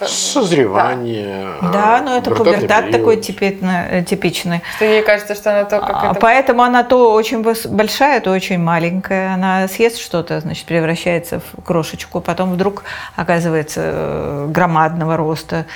Созревание. 0.07 1.47
Да, 1.63 2.01
но 2.03 2.17
это 2.17 2.31
пубертат 2.31 2.87
период. 2.87 2.93
такой 2.93 3.17
типично- 3.17 3.87
э, 3.91 4.03
типичный. 4.03 4.63
Что 4.77 4.85
ей 4.85 5.03
кажется, 5.03 5.35
что 5.35 5.51
она 5.51 5.65
то, 5.65 5.81
как 5.81 5.91
А, 5.91 6.11
это... 6.11 6.21
Поэтому 6.21 6.63
она 6.63 6.83
то 6.83 7.13
очень 7.13 7.43
большая, 7.43 8.21
то 8.21 8.31
очень 8.31 8.59
маленькая. 8.59 9.35
Она 9.35 9.69
съест 9.69 9.99
что-то, 9.99 10.41
значит, 10.41 10.67
превращается 10.67 11.41
в 11.41 11.63
крошечку, 11.63 12.21
потом 12.21 12.53
вдруг 12.53 12.85
оказывается 13.17 13.81
э, 13.85 14.47
громадного 14.49 15.17
роста 15.17 15.67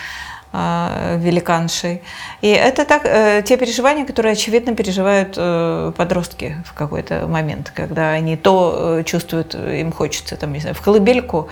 великаншей. 1.18 2.02
И 2.40 2.48
это 2.48 2.84
так, 2.84 3.02
э, 3.04 3.42
те 3.44 3.56
переживания, 3.56 4.04
которые, 4.06 4.32
очевидно, 4.32 4.74
переживают 4.74 5.34
э, 5.36 5.92
подростки 5.96 6.56
в 6.64 6.72
какой-то 6.74 7.26
момент, 7.26 7.72
когда 7.74 8.10
они 8.10 8.36
то 8.36 8.98
э, 9.00 9.04
чувствуют, 9.04 9.54
им 9.54 9.92
хочется, 9.92 10.36
там, 10.36 10.52
не 10.52 10.60
знаю, 10.60 10.74
в 10.74 10.80
колыбельку, 10.80 11.48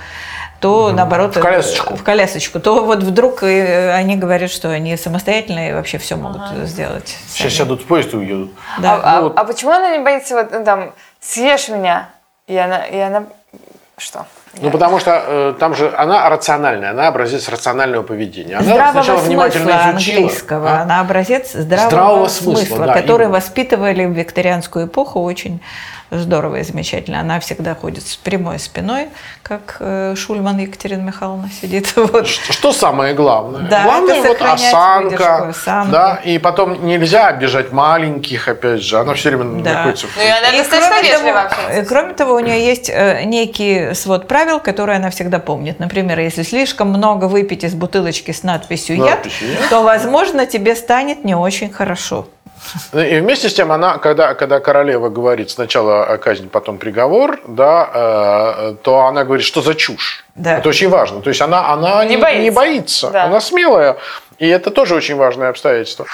то 0.60 0.92
наоборот 0.92 1.34
В 1.36 1.40
колясочку. 1.40 1.96
в 1.96 2.02
колясочку, 2.04 2.60
то 2.60 2.84
вот 2.84 3.02
вдруг 3.02 3.42
они 3.42 4.16
говорят, 4.16 4.50
что 4.50 4.68
они 4.70 4.96
самостоятельные 4.96 5.70
и 5.70 5.72
вообще 5.74 5.98
все 5.98 6.16
могут 6.16 6.42
сделать. 6.68 7.16
Сейчас 7.28 7.52
сами. 7.54 7.64
сядут 7.64 7.82
в 7.82 7.86
поезд 7.86 8.14
и 8.14 8.16
уедут. 8.16 8.52
Да. 8.78 8.94
а, 8.94 9.00
а- 9.02 9.16
ну 9.16 9.22
вот- 9.24 9.38
а 9.38 9.44
почему 9.44 9.72
она 9.72 9.96
не 9.96 10.04
боится, 10.04 10.34
вот, 10.36 10.52
ну, 10.52 10.64
там, 10.64 10.92
съешь 11.20 11.68
меня, 11.68 12.08
и 12.46 12.56
она... 12.56 12.84
И 12.86 12.98
она... 12.98 13.24
Что? 13.98 14.26
Ну, 14.60 14.70
потому 14.70 14.98
что 14.98 15.22
э, 15.26 15.54
там 15.58 15.74
же 15.74 15.92
она 15.96 16.28
рациональная, 16.28 16.90
она 16.90 17.08
образец 17.08 17.48
рационального 17.48 18.02
поведения. 18.02 18.56
Она 18.56 18.64
здравого 18.64 18.92
сначала 18.92 19.18
смысла 19.18 19.28
внимательно 19.30 19.70
изучила. 19.92 20.16
английского. 20.18 20.70
а? 20.70 20.82
Она 20.82 21.00
образец 21.00 21.52
здравого, 21.52 21.88
Здравого 21.88 22.28
смысла, 22.28 22.64
смысла, 22.66 22.86
да, 22.86 22.92
который 22.92 23.22
именно. 23.24 23.38
воспитывали 23.38 24.04
в 24.04 24.10
викторианскую 24.12 24.86
эпоху 24.88 25.22
очень 25.22 25.60
здорово 26.10 26.56
и 26.56 26.62
замечательно. 26.62 27.20
Она 27.20 27.40
всегда 27.40 27.74
ходит 27.74 28.06
с 28.06 28.16
прямой 28.16 28.58
спиной, 28.58 29.08
как 29.42 29.76
э, 29.80 30.14
Шульман 30.14 30.58
Екатерина 30.58 31.00
Михайловна 31.00 31.48
сидит. 31.60 31.94
Вот. 31.96 32.26
Что, 32.28 32.52
что 32.52 32.72
самое 32.74 33.14
главное? 33.14 33.62
Да, 33.62 33.84
главное 33.84 34.16
это 34.16 34.28
вот 34.28 34.42
осанка, 34.42 35.04
выдержку, 35.06 35.48
осанку. 35.48 35.92
да, 35.92 36.20
и 36.22 36.36
потом 36.36 36.84
нельзя 36.84 37.28
обижать 37.28 37.72
маленьких, 37.72 38.46
опять 38.48 38.82
же, 38.82 38.98
она 38.98 39.14
все 39.14 39.30
время 39.30 39.62
Да. 39.62 39.72
находится. 39.72 40.06
в- 40.08 40.16
Ну 40.16 40.22
и 40.22 40.26
она 40.28 40.48
И 40.50 40.58
достаточно 40.58 40.90
кроме 40.90 41.10
того, 41.22 41.38
э, 41.38 41.46
общается. 41.46 41.88
кроме 41.88 42.12
того, 42.14 42.34
у 42.34 42.40
нее 42.40 42.66
есть 42.66 42.90
э, 42.92 43.22
некий 43.24 43.94
свод 43.94 44.28
правил, 44.28 44.41
которые 44.60 44.96
она 44.96 45.10
всегда 45.10 45.38
помнит. 45.38 45.78
Например, 45.78 46.18
если 46.18 46.42
слишком 46.42 46.88
много 46.88 47.26
выпить 47.26 47.64
из 47.64 47.74
бутылочки 47.74 48.30
с 48.30 48.42
надписью 48.42 48.96
«яд», 48.96 49.26
то, 49.70 49.82
возможно, 49.82 50.46
тебе 50.46 50.74
станет 50.76 51.24
не 51.24 51.34
очень 51.34 51.70
хорошо. 51.70 52.26
И 52.92 53.18
вместе 53.20 53.48
с 53.48 53.54
тем, 53.54 53.72
она, 53.72 53.98
когда, 53.98 54.34
когда 54.34 54.60
королева 54.60 55.08
говорит 55.08 55.50
сначала 55.50 56.04
о 56.04 56.16
казни, 56.16 56.46
потом 56.46 56.78
приговор, 56.78 57.40
да, 57.48 57.90
э, 57.92 58.74
то 58.82 59.00
она 59.06 59.24
говорит, 59.24 59.44
что 59.44 59.62
за 59.62 59.74
чушь. 59.74 60.24
Да. 60.36 60.58
Это 60.58 60.68
очень 60.68 60.88
важно. 60.88 61.20
То 61.20 61.28
есть 61.30 61.40
она, 61.40 61.72
она 61.72 62.04
Не 62.04 62.16
не, 62.16 62.22
боится. 62.22 62.42
не 62.42 62.50
боится. 62.50 63.10
Да. 63.10 63.24
Она 63.24 63.40
смелая. 63.40 63.96
И 64.38 64.48
это 64.48 64.70
тоже 64.70 64.94
очень 64.94 65.16
важное 65.16 65.50
обстоятельство. 65.50 66.06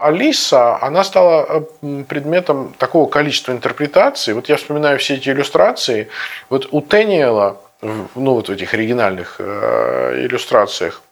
Алиса, 0.00 0.78
она 0.82 1.04
стала 1.04 1.64
э, 1.82 2.02
предметом 2.08 2.74
такого 2.78 3.08
количества 3.08 3.52
интерпретаций. 3.52 4.34
Вот 4.34 4.48
я 4.48 4.56
вспоминаю 4.56 4.98
все 4.98 5.14
эти 5.14 5.28
иллюстрации. 5.30 6.08
Вот 6.48 6.68
у 6.72 6.80
Тэниела, 6.80 7.56
в- 7.80 8.08
ну 8.20 8.34
вот 8.34 8.48
в 8.48 8.52
этих 8.52 8.74
оригинальных 8.74 9.36
э, 9.38 10.26
иллюстрациях, 10.26 11.02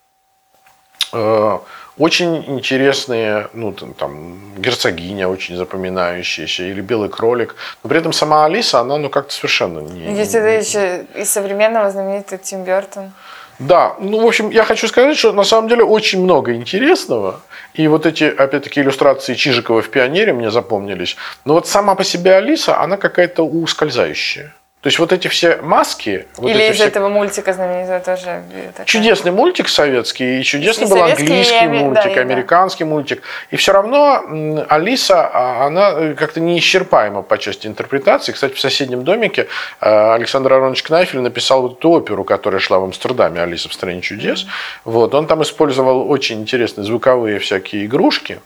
э, 1.13 1.59
очень 1.99 2.45
интересные, 2.49 3.49
ну 3.55 3.73
там, 3.73 4.39
герцогиня 4.57 5.29
очень 5.29 5.57
запоминающаяся, 5.57 6.63
или 6.63 6.81
белый 6.81 7.09
кролик. 7.09 7.57
Но 7.83 7.89
при 7.91 7.99
этом 7.99 8.13
сама 8.13 8.45
Алиса, 8.45 8.81
она 8.81 8.99
ну 8.99 9.09
как-то 9.11 9.33
совершенно 9.35 9.81
не... 9.81 10.15
Есть 10.15 10.35
это 10.35 10.47
еще 10.49 11.07
из 11.15 11.31
современного 11.31 11.91
знаменитый 11.91 12.39
Тим 12.39 12.65
Бертон. 12.65 13.13
Да, 13.59 13.97
ну, 13.99 14.21
в 14.23 14.27
общем, 14.27 14.51
я 14.51 14.65
хочу 14.65 14.87
сказать, 14.87 15.17
что 15.17 15.33
на 15.33 15.45
самом 15.45 15.69
деле 15.69 15.83
очень 15.83 16.23
много 16.23 16.55
интересного. 16.55 17.41
И 17.75 17.89
вот 17.89 18.07
эти, 18.07 18.25
опять-таки, 18.25 18.81
иллюстрации 18.81 19.35
Чижикова 19.35 19.83
в 19.83 19.89
«Пионере» 19.89 20.33
мне 20.33 20.51
запомнились. 20.51 21.17
Но 21.45 21.55
вот 21.55 21.67
сама 21.67 21.95
по 21.95 22.05
себе 22.05 22.37
Алиса, 22.37 22.81
она 22.81 22.97
какая-то 22.97 23.43
ускользающая. 23.43 24.55
То 24.81 24.87
есть 24.87 25.01
вот 25.01 25.13
эти 25.13 25.27
все 25.27 25.57
маски... 25.57 26.27
вот 26.37 26.49
Или 26.51 26.63
эти 26.63 26.71
из 26.73 26.77
все- 26.77 26.85
этого 26.87 27.09
мультика 27.09 27.53
знаменитого 27.53 27.99
тоже. 27.99 28.45
такая. 28.69 28.87
Чудесный 28.87 29.33
мультик 29.33 29.69
советский, 29.69 30.39
и 30.39 30.45
чудесный 30.45 30.87
И 30.87 30.89
был 30.89 30.99
и 30.99 31.01
английский 31.01 31.57
ами- 31.57 31.79
мультик, 31.79 32.05
да, 32.05 32.11
и 32.13 32.15
да. 32.15 32.21
американский 32.21 32.85
мультик. 32.85 33.23
И 33.51 33.57
все 33.57 33.73
равно 33.73 34.23
Алиса, 34.69 35.27
а, 35.27 35.67
она 35.67 35.91
э, 35.91 36.15
как-то 36.15 36.39
неисчерпаема 36.39 37.23
по 37.23 37.39
части 37.39 37.67
интерпретации. 37.67 38.31
Кстати, 38.31 38.55
в 38.55 38.61
соседнем 38.61 39.03
домике 39.03 39.49
э, 39.81 40.13
Александр 40.15 40.53
Аронович 40.53 40.85
Кнайфель 40.85 41.21
написал 41.21 41.63
вот 41.63 41.79
эту 41.79 41.91
оперу, 41.91 42.23
которая 42.23 42.61
шла 42.61 42.79
в 42.79 42.85
Амстердаме, 42.85 43.43
«Алиса 43.43 43.69
в 43.69 43.73
стране 43.75 44.01
чудес». 44.01 44.47
Вот. 44.85 45.13
Он 45.13 45.27
там 45.27 45.43
использовал 45.43 46.09
очень 46.09 46.41
интересные 46.41 46.85
звуковые 46.85 47.41
всякие 47.41 47.85
игрушки. 47.87 48.41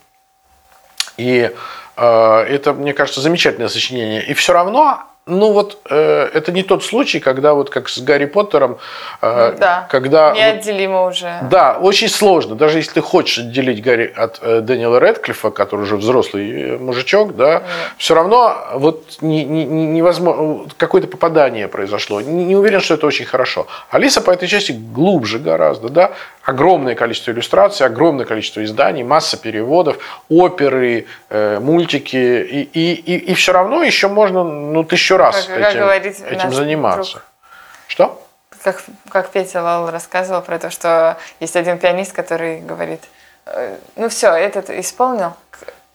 И 1.19 1.51
э, 1.99 2.39
это, 2.49 2.73
мне 2.73 2.95
кажется, 2.95 3.21
замечательное 3.21 3.69
сочинение. 3.69 4.25
И 4.25 4.33
все 4.33 4.55
равно, 4.55 5.03
ну 5.27 5.53
вот, 5.53 5.79
э, 5.89 6.29
это 6.35 6.51
не 6.51 6.65
тот 6.65 6.83
случай, 6.85 7.21
когда 7.21 7.55
вот 7.55 7.71
как 7.71 7.89
с 7.89 7.99
Гарри 8.01 8.25
Поттером, 8.25 8.79
э, 9.21 9.51
Ну 9.53 9.59
да. 9.59 9.87
когда... 9.89 10.31
вот- 10.31 10.39
Неотделимо 10.39 11.07
уже. 11.07 11.33
да, 11.49 11.79
очень 11.81 12.09
сложно. 12.09 12.57
Даже 12.57 12.79
если 12.79 12.95
ты 12.95 13.01
хочешь 13.03 13.39
отделить 13.39 13.81
Гарри 13.83 14.13
от 14.17 14.41
э, 14.43 14.61
Дэниела 14.63 14.99
Рэдклиффа, 14.99 15.51
который 15.51 15.83
уже 15.83 15.97
взрослый 15.97 16.51
э, 16.75 16.79
мужичок, 16.79 17.37
да, 17.37 17.63
все 17.99 18.15
равно 18.17 18.57
вот 18.75 19.19
не- 19.21 19.45
не- 19.45 19.65
не- 19.65 19.87
невозможно, 19.87 20.67
какое-то 20.77 21.07
попадание 21.07 21.69
произошло. 21.69 22.21
Не, 22.21 22.45
не 22.45 22.57
уверен, 22.57 22.81
что 22.81 22.95
это 22.95 23.07
очень 23.07 23.25
хорошо. 23.27 23.69
Алиса 23.91 24.23
по 24.23 24.33
этой 24.33 24.49
части 24.49 24.73
глубже 24.73 25.39
гораздо, 25.39 25.89
да, 25.89 26.11
огромное 26.43 26.97
количество 26.97 27.31
иллюстраций, 27.31 27.87
огромное 27.87 28.27
количество 28.27 28.65
изданий, 28.65 29.05
масса 29.05 29.37
переводов, 29.37 29.99
оперы, 30.29 31.07
э, 31.31 31.61
мультики, 31.61 32.17
и, 32.17 32.63
и, 32.73 32.93
и, 32.95 33.17
и 33.31 33.35
все 33.35 33.53
равно 33.53 33.85
еще 33.85 34.09
можно, 34.09 34.43
ну, 34.43 34.83
тысячу 35.13 35.17
раз 35.19 35.47
Как- 35.47 35.59
этим, 35.59 35.81
говорит 35.81 36.21
этим 36.21 36.53
заниматься. 36.53 37.13
друг. 37.13 37.25
Что? 37.89 38.27
Как, 38.63 38.83
как 39.11 39.31
Петя 39.31 39.63
Лал 39.63 39.91
рассказывал 39.91 40.43
про 40.43 40.59
то, 40.59 40.71
что 40.71 41.17
есть 41.41 41.57
один 41.57 41.79
пианист, 41.79 42.13
который 42.13 42.61
говорит, 42.61 43.03
э, 43.47 43.77
ну 43.97 44.09
все, 44.09 44.29
этот 44.33 44.71
исполнил. 44.71 45.35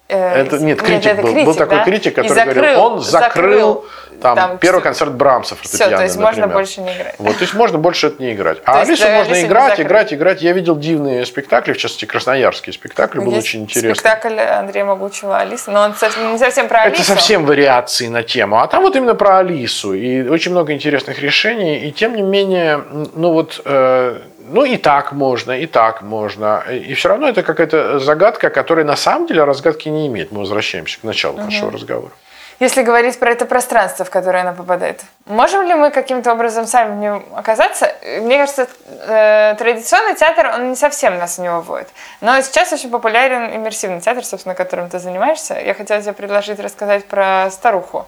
Э, 0.10 0.42
Это, 0.42 0.58
нет, 0.60 0.82
критик 0.82 1.12
это 1.12 1.22
был. 1.22 1.30
был 1.34 1.36
критик, 1.44 1.58
такой 1.58 1.78
да? 1.80 1.84
критик, 1.84 2.12
И 2.14 2.16
который 2.16 2.30
закрыл, 2.34 2.54
говорил, 2.56 2.82
он 2.82 3.02
закрыл, 3.02 3.86
там, 4.22 4.36
там 4.38 4.58
первый 4.58 4.82
концерт 4.82 5.12
Брамса 5.12 5.56
Все, 5.56 5.68
фортепиано, 5.68 5.98
то 5.98 6.04
есть 6.04 6.16
можно 6.16 6.42
например. 6.42 6.58
больше 6.58 6.82
не 6.82 6.94
играть. 6.96 7.16
Вот, 7.18 7.36
то 7.38 7.42
есть 7.42 7.54
можно 7.54 7.78
больше 7.78 8.08
это 8.08 8.24
не 8.24 8.32
играть. 8.32 8.60
А 8.64 8.80
Алису 8.82 9.04
для 9.04 9.18
можно 9.18 9.32
Алисы 9.34 9.42
не 9.42 9.48
играть, 9.50 9.82
играть, 9.82 10.14
играть. 10.14 10.42
Я 10.42 10.54
видел 10.54 10.78
дивные 10.78 11.26
спектакли, 11.26 11.74
в 11.74 11.78
частности, 11.78 12.06
красноярский 12.06 12.72
спектакль 12.72 13.20
был 13.20 13.36
очень 13.36 13.64
интересный. 13.64 13.96
спектакль 13.96 14.40
Андрея 14.40 14.86
Могучего 14.86 15.38
«Алиса», 15.38 15.72
но 15.72 15.82
он 15.82 15.94
совсем- 15.94 16.32
не 16.32 16.38
совсем 16.38 16.70
про 16.70 16.84
Алису. 16.84 17.02
Это 17.02 17.12
совсем 17.12 17.46
вариации 17.46 18.08
на 18.08 18.24
тему. 18.24 18.60
А 18.62 18.68
там 18.68 18.84
вот 18.84 18.96
именно 18.96 19.14
про 19.14 19.40
Алису. 19.40 19.94
И 19.94 20.26
очень 20.28 20.52
много 20.52 20.72
интересных 20.72 21.20
решений. 21.22 21.80
И 21.80 21.92
тем 21.92 22.16
не 22.16 22.22
менее, 22.22 22.82
ну 23.14 23.34
вот, 23.34 23.62
э, 23.66 24.20
ну 24.48 24.66
и 24.66 24.78
так 24.78 25.12
можно, 25.12 25.52
и 25.52 25.66
так 25.66 26.02
можно. 26.02 26.64
И 26.70 26.94
все 26.94 27.10
равно 27.10 27.30
это 27.30 27.44
какая-то 27.44 28.00
загадка, 28.00 28.50
которая 28.50 28.86
на 28.86 28.96
самом 28.96 29.28
деле 29.28 29.44
разгадки 29.44 29.90
не 29.90 30.08
имеет. 30.08 30.32
Мы 30.32 30.40
возвращаемся 30.40 31.00
к 31.00 31.04
началу 31.04 31.38
нашего 31.38 31.72
разговора. 31.72 32.12
Если 32.60 32.82
говорить 32.82 33.20
про 33.20 33.32
это 33.32 33.46
пространство, 33.46 34.04
в 34.04 34.10
которое 34.10 34.40
она 34.42 34.52
попадает, 34.52 35.02
можем 35.26 35.68
ли 35.68 35.76
мы 35.76 35.92
каким-то 35.92 36.32
образом 36.32 36.66
сами 36.66 36.96
в 36.96 36.98
нем 36.98 37.26
оказаться? 37.36 37.94
Мне 38.22 38.40
кажется, 38.40 38.68
э, 38.88 39.56
традиционный 39.60 40.16
театр, 40.16 40.48
он 40.56 40.70
не 40.72 40.76
совсем 40.76 41.20
нас 41.20 41.38
в 41.38 41.42
него 41.42 41.62
вводит. 41.62 41.90
Но 42.20 42.42
сейчас 42.42 42.74
очень 42.74 42.90
популярен 42.90 43.56
иммерсивный 43.56 44.02
театр, 44.02 44.26
собственно, 44.26 44.56
которым 44.56 44.90
ты 44.90 44.98
занимаешься. 44.98 45.54
Я 45.60 45.76
хотела 45.76 46.02
тебе 46.02 46.14
предложить 46.14 46.60
рассказать 46.60 47.06
про 47.06 47.52
старуху. 47.52 48.08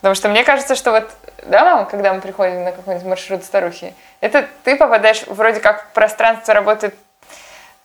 Потому 0.00 0.14
что 0.14 0.28
мне 0.28 0.44
кажется, 0.44 0.74
что 0.76 0.92
вот, 0.92 1.10
да, 1.46 1.64
мама, 1.64 1.84
когда 1.84 2.14
мы 2.14 2.20
приходим 2.20 2.64
на 2.64 2.72
какой-нибудь 2.72 3.06
маршрут 3.06 3.44
старухи, 3.44 3.94
это 4.20 4.46
ты 4.64 4.76
попадаешь, 4.76 5.22
вроде 5.26 5.60
как 5.60 5.92
пространство 5.92 6.54
работает 6.54 6.94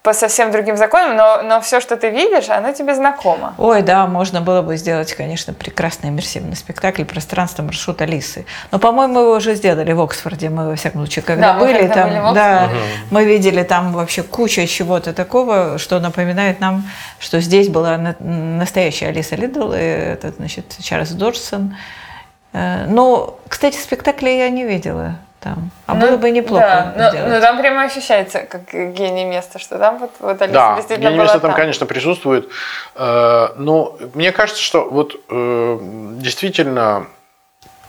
по 0.02 0.14
совсем 0.14 0.52
другим 0.52 0.78
законам, 0.78 1.16
но, 1.18 1.42
но 1.42 1.62
все, 1.62 1.82
что 1.82 1.98
ты 1.98 2.12
видишь, 2.12 2.48
оно 2.50 2.72
тебе 2.74 2.94
знакомо. 2.94 3.56
Ой, 3.58 3.82
да, 3.82 4.06
можно 4.06 4.40
было 4.40 4.62
бы 4.62 4.78
сделать, 4.78 5.12
конечно, 5.14 5.52
прекрасный 5.52 6.10
иммерсивный 6.12 6.56
спектакль 6.56 7.04
«Пространство 7.06 7.64
маршрут 7.64 8.00
Алисы». 8.04 8.46
Но, 8.72 8.78
по-моему, 8.78 9.22
его 9.22 9.32
уже 9.32 9.56
сделали 9.56 9.92
в 9.94 10.02
Оксфорде. 10.02 10.50
Мы, 10.50 10.70
во 10.70 10.76
всяком 10.76 11.02
случае, 11.02 11.24
когда 11.24 11.54
Да, 11.54 11.60
были 11.60 11.80
когда 11.80 11.94
там, 11.96 12.10
были 12.12 12.36
да, 12.36 12.70
мы 13.10 13.26
видели 13.26 13.64
там 13.64 13.94
вообще 13.94 14.22
куча 14.22 14.68
чего-то 14.68 15.12
такого, 15.12 15.80
что 15.80 16.00
напоминает 16.00 16.60
нам, 16.60 16.84
что 17.18 17.42
здесь 17.42 17.70
была 17.70 17.98
на- 17.98 18.16
настоящая 18.20 19.08
Алиса 19.08 19.36
Лидл, 19.36 19.74
и 19.74 19.80
это, 19.80 20.30
значит, 20.38 20.78
Чарльз 20.84 21.10
Доджсон. 21.14 21.76
Э, 22.56 22.86
Но, 22.88 23.38
кстати, 23.50 23.78
спектакля 23.78 24.32
я 24.32 24.50
не 24.50 24.64
видела 24.64 25.16
там. 25.42 25.70
А 25.88 25.94
Ну, 25.94 26.08
было 26.08 26.18
бы 26.18 26.32
неплохо 26.32 26.94
да, 26.96 27.04
но, 27.04 27.10
сделать. 27.12 27.34
но 27.34 27.42
там 27.42 27.60
прямо 27.60 27.84
ощущается, 27.84 28.40
как 28.40 28.62
гений 28.72 29.26
места, 29.26 29.60
что 29.60 29.78
там 29.78 29.98
вот, 30.00 30.12
вот 30.20 30.42
Алиса 30.42 30.54
Да, 30.54 30.76
действительно 30.78 31.08
гений 31.10 31.18
была 31.18 31.26
места 31.26 31.40
там, 31.40 31.52
там. 31.52 31.60
конечно, 31.60 31.86
присутствует. 31.86 32.50
Э, 32.96 33.50
Но 33.58 33.98
мне 34.14 34.32
кажется, 34.32 34.62
что 34.64 34.90
вот 34.90 35.16
э, 35.30 35.80
действительно 36.14 37.08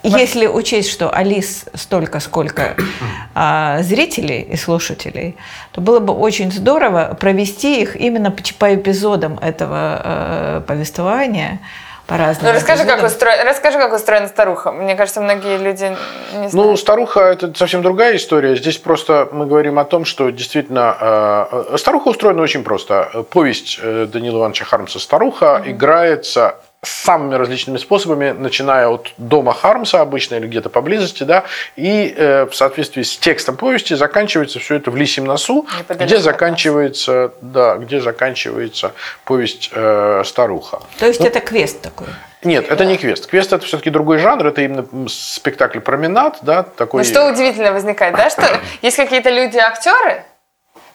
Если 0.03 0.47
учесть, 0.49 0.91
что 0.91 1.11
Алис 1.11 1.67
столько, 1.75 2.19
сколько 2.21 2.75
а, 3.35 3.83
зрителей 3.83 4.41
и 4.43 4.57
слушателей, 4.57 5.37
то 5.73 5.81
было 5.81 6.01
бы 6.01 6.13
очень 6.13 6.51
здорово 6.53 7.17
провести 7.21 7.83
их 7.83 7.97
именно 7.97 8.31
по, 8.33 8.43
по 8.59 8.75
эпизодам 8.75 9.39
этого 9.39 10.01
э, 10.05 10.61
повествования, 10.67 11.61
по 12.07 12.17
разным 12.17 12.47
Ну, 12.47 12.53
расскажи 12.57 12.85
как, 12.85 13.01
эпизодам. 13.01 13.07
устро... 13.07 13.31
расскажи, 13.45 13.79
как 13.79 13.93
устроена 13.93 14.29
старуха. 14.29 14.71
Мне 14.73 14.95
кажется, 14.95 15.21
многие 15.21 15.59
люди 15.59 15.97
не 16.35 16.49
знают. 16.49 16.55
Ну, 16.55 16.77
старуха 16.77 17.21
это 17.21 17.53
совсем 17.57 17.83
другая 17.83 18.17
история. 18.17 18.55
Здесь 18.57 18.79
просто 18.79 19.29
мы 19.33 19.47
говорим 19.47 19.79
о 19.79 19.85
том, 19.85 20.05
что 20.05 20.31
действительно 20.31 20.97
э, 21.01 21.77
старуха 21.79 22.09
устроена 22.09 22.43
очень 22.43 22.63
просто. 22.63 23.11
Э, 23.13 23.23
Повесть 23.23 23.79
э, 23.83 24.07
Данила 24.11 24.39
Ивановича 24.39 24.65
Хармса 24.65 24.99
«Старуха» 25.01 25.63
играется 25.65 26.57
самыми 26.87 27.35
различными 27.35 27.79
способами, 27.79 28.31
начиная 28.31 28.89
от 28.89 29.13
дома 29.19 29.53
Хармса 29.53 30.01
обычно 30.01 30.37
или 30.37 30.47
где-то 30.47 30.69
поблизости, 30.69 31.23
да, 31.23 31.45
и 31.77 32.15
э, 32.17 32.47
в 32.47 32.55
соответствии 32.55 33.03
с 33.03 33.17
текстом 33.17 33.57
повести 33.57 33.95
заканчивается 33.95 34.59
все 34.59 34.77
это 34.77 34.91
в 34.91 34.97
Лисьем 34.97 35.25
носу, 35.25 35.67
где 35.89 36.19
заканчивается, 36.19 37.33
да, 37.41 37.77
где 37.77 38.01
заканчивается 38.01 38.93
повесть 39.25 39.71
э, 39.73 40.23
«Старуха». 40.25 40.81
То 40.99 41.07
есть 41.07 41.21
это 41.21 41.41
квест 41.41 41.81
такой. 41.81 42.07
Нет, 42.45 42.71
это 42.71 42.85
не 42.85 42.97
квест. 42.97 43.27
Квест 43.27 43.53
это 43.53 43.65
все-таки 43.67 43.91
другой 43.91 44.19
жанр, 44.19 44.47
это 44.47 44.63
именно 44.63 44.87
спектакль 45.09 45.81
променад, 45.81 46.39
да, 46.43 46.63
такой. 46.63 47.03
Ну, 47.03 47.09
что 47.09 47.31
удивительно 47.31 47.73
возникает, 47.73 48.15
да, 48.17 48.31
что 48.31 48.61
есть 48.83 48.97
какие-то 48.97 49.31
люди-актеры, 49.31 50.25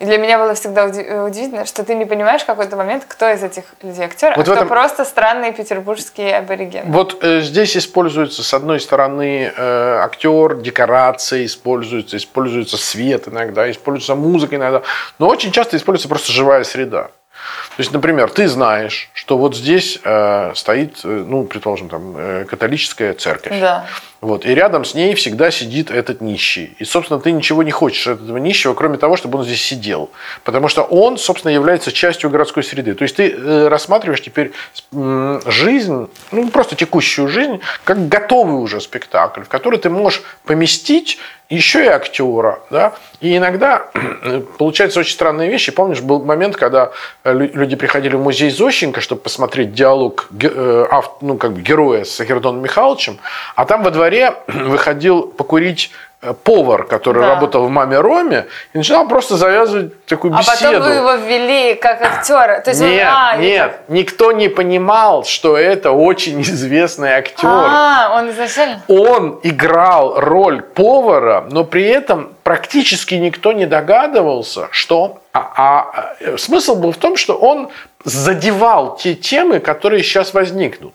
И 0.02 0.06
для 0.06 0.18
меня 0.18 0.40
было 0.40 0.56
всегда 0.56 0.88
э, 0.88 1.22
удивительно, 1.28 1.68
что 1.68 1.84
ты 1.84 1.94
не 1.94 2.06
понимаешь 2.06 2.42
в 2.42 2.46
какой-то 2.48 2.76
момент, 2.76 3.04
кто 3.08 3.30
из 3.30 3.44
этих 3.44 3.66
людей 3.84 4.04
актер, 4.06 4.34
Вот 4.36 4.40
а 4.40 4.40
в 4.40 4.44
кто 4.44 4.54
этом- 4.56 4.68
просто 4.68 5.06
странные 5.06 5.54
петербургские 5.54 6.38
аборигены. 6.38 6.92
Вот 6.92 7.24
э, 7.24 7.42
здесь 7.42 7.78
используется, 7.78 8.42
с 8.44 8.52
одной 8.56 8.80
стороны, 8.80 9.54
э, 9.56 9.98
актер, 10.04 10.56
декорации 10.56 11.46
используются, 11.46 12.18
используется 12.18 12.78
свет 12.78 13.28
иногда, 13.28 13.70
используется 13.70 14.16
музыка 14.16 14.56
иногда, 14.56 14.82
но 15.20 15.28
очень 15.28 15.52
часто 15.52 15.78
используется 15.78 16.10
просто 16.10 16.32
живая 16.32 16.64
среда. 16.64 17.04
То 17.04 17.80
есть, 17.80 17.92
например, 17.92 18.32
ты 18.32 18.48
знаешь, 18.48 19.10
что 19.14 19.38
вот 19.38 19.56
здесь 19.56 20.00
э, 20.04 20.52
стоит, 20.56 21.00
э, 21.04 21.08
ну, 21.08 21.44
предположим, 21.44 21.90
там, 21.90 22.16
э, 22.18 22.46
католическая 22.46 23.14
церковь. 23.14 23.60
Да. 23.60 23.86
Вот, 24.22 24.46
и 24.46 24.54
рядом 24.54 24.86
с 24.86 24.94
ней 24.94 25.16
всегда 25.16 25.50
сидит 25.50 25.90
этот 25.90 26.22
нищий. 26.22 26.76
И, 26.78 26.86
собственно, 26.86 27.20
ты 27.20 27.32
ничего 27.32 27.64
не 27.64 27.72
хочешь 27.72 28.06
от 28.06 28.22
этого 28.22 28.38
нищего, 28.38 28.76
кроме 28.76 29.00
того, 29.00 29.18
чтобы 29.18 29.40
он 29.40 29.46
здесь 29.46 29.64
сидел. 29.64 30.12
Потому 30.44 30.68
что 30.68 30.84
он, 30.84 31.18
собственно, 31.18 31.52
является 31.52 31.92
частью 31.92 32.30
городской 32.30 32.64
среды. 32.64 32.94
То 32.94 33.02
есть 33.02 33.16
ты 33.16 33.32
э, 33.32 33.68
рассматриваешь 33.68 34.22
теперь 34.22 34.52
жизнь, 34.92 36.08
ну, 36.32 36.50
просто 36.50 36.76
текущую 36.76 37.30
жизнь, 37.30 37.62
как 37.84 38.08
готовый 38.10 38.62
уже 38.62 38.80
спектакль, 38.80 39.42
в 39.42 39.50
который 39.50 39.80
ты 39.80 39.90
можешь 39.90 40.22
поместить 40.46 41.18
еще 41.50 41.84
и 41.84 41.88
актера. 41.88 42.62
Да? 42.70 42.94
И 43.20 43.36
иногда 43.36 43.88
получаются 44.58 45.00
очень 45.00 45.14
странные 45.14 45.50
вещи. 45.50 45.72
Помнишь, 45.72 46.00
был 46.00 46.24
момент, 46.24 46.56
когда 46.56 46.92
э, 47.24 47.34
лю- 47.34 47.52
люди 47.54 47.76
приходили 47.76 48.16
в 48.16 48.22
музей 48.22 48.52
Зощенко, 48.52 49.02
чтобы 49.02 49.22
посмотреть 49.22 49.74
диалог 49.74 50.30
э, 50.42 50.86
ну, 51.22 51.38
как 51.38 51.54
бы 51.54 51.62
героя 51.62 52.04
с 52.04 52.12
Сахердоном 52.12 52.62
Михайловичем, 52.62 53.18
а 53.56 53.66
там 53.66 53.84
во 53.84 53.92
дворе 53.92 54.11
выходил 54.48 55.24
покурить 55.24 55.92
э, 56.22 56.34
повар, 56.44 56.84
который 56.84 57.22
Да. 57.24 57.30
работал 57.30 57.66
в 57.66 57.70
«Маме 57.70 58.00
Роме», 58.00 58.46
и 58.74 58.78
начинал 58.78 59.08
просто 59.08 59.38
завязывать 59.38 60.06
такую 60.06 60.34
А 60.36 60.40
беседу. 60.40 60.58
потом 60.80 60.82
вы 60.84 60.90
его 60.96 61.14
ввели 61.16 61.74
как 61.74 62.02
актера. 62.02 62.60
То 62.62 62.70
есть 62.72 62.82
он- 62.82 62.90
Нет, 62.90 63.08
а, 63.12 63.36
или 63.38 63.44
нет, 63.50 63.80
никто 63.88 64.32
не 64.32 64.48
понимал, 64.48 65.24
что 65.24 65.58
это 65.58 65.92
очень 65.92 66.42
известный 66.44 67.14
актер. 67.14 67.50
А, 67.50 68.14
он 68.16 68.30
изначально... 68.30 68.82
Он 68.88 69.40
играл 69.42 70.20
роль 70.20 70.62
повара, 70.62 71.46
но 71.50 71.64
при 71.64 71.88
этом 71.88 72.34
практически 72.44 73.16
никто 73.16 73.52
не 73.54 73.66
догадывался, 73.66 74.68
что... 74.72 75.18
А, 75.34 75.52
а, 75.58 76.16
э, 76.20 76.38
смысл 76.38 76.76
был 76.76 76.92
в 76.92 76.98
том, 76.98 77.16
что 77.16 77.34
он 77.36 77.70
задевал 78.04 78.96
те 78.98 79.16
темы, 79.16 79.60
которые 79.60 80.04
сейчас 80.04 80.34
возникнут. 80.34 80.94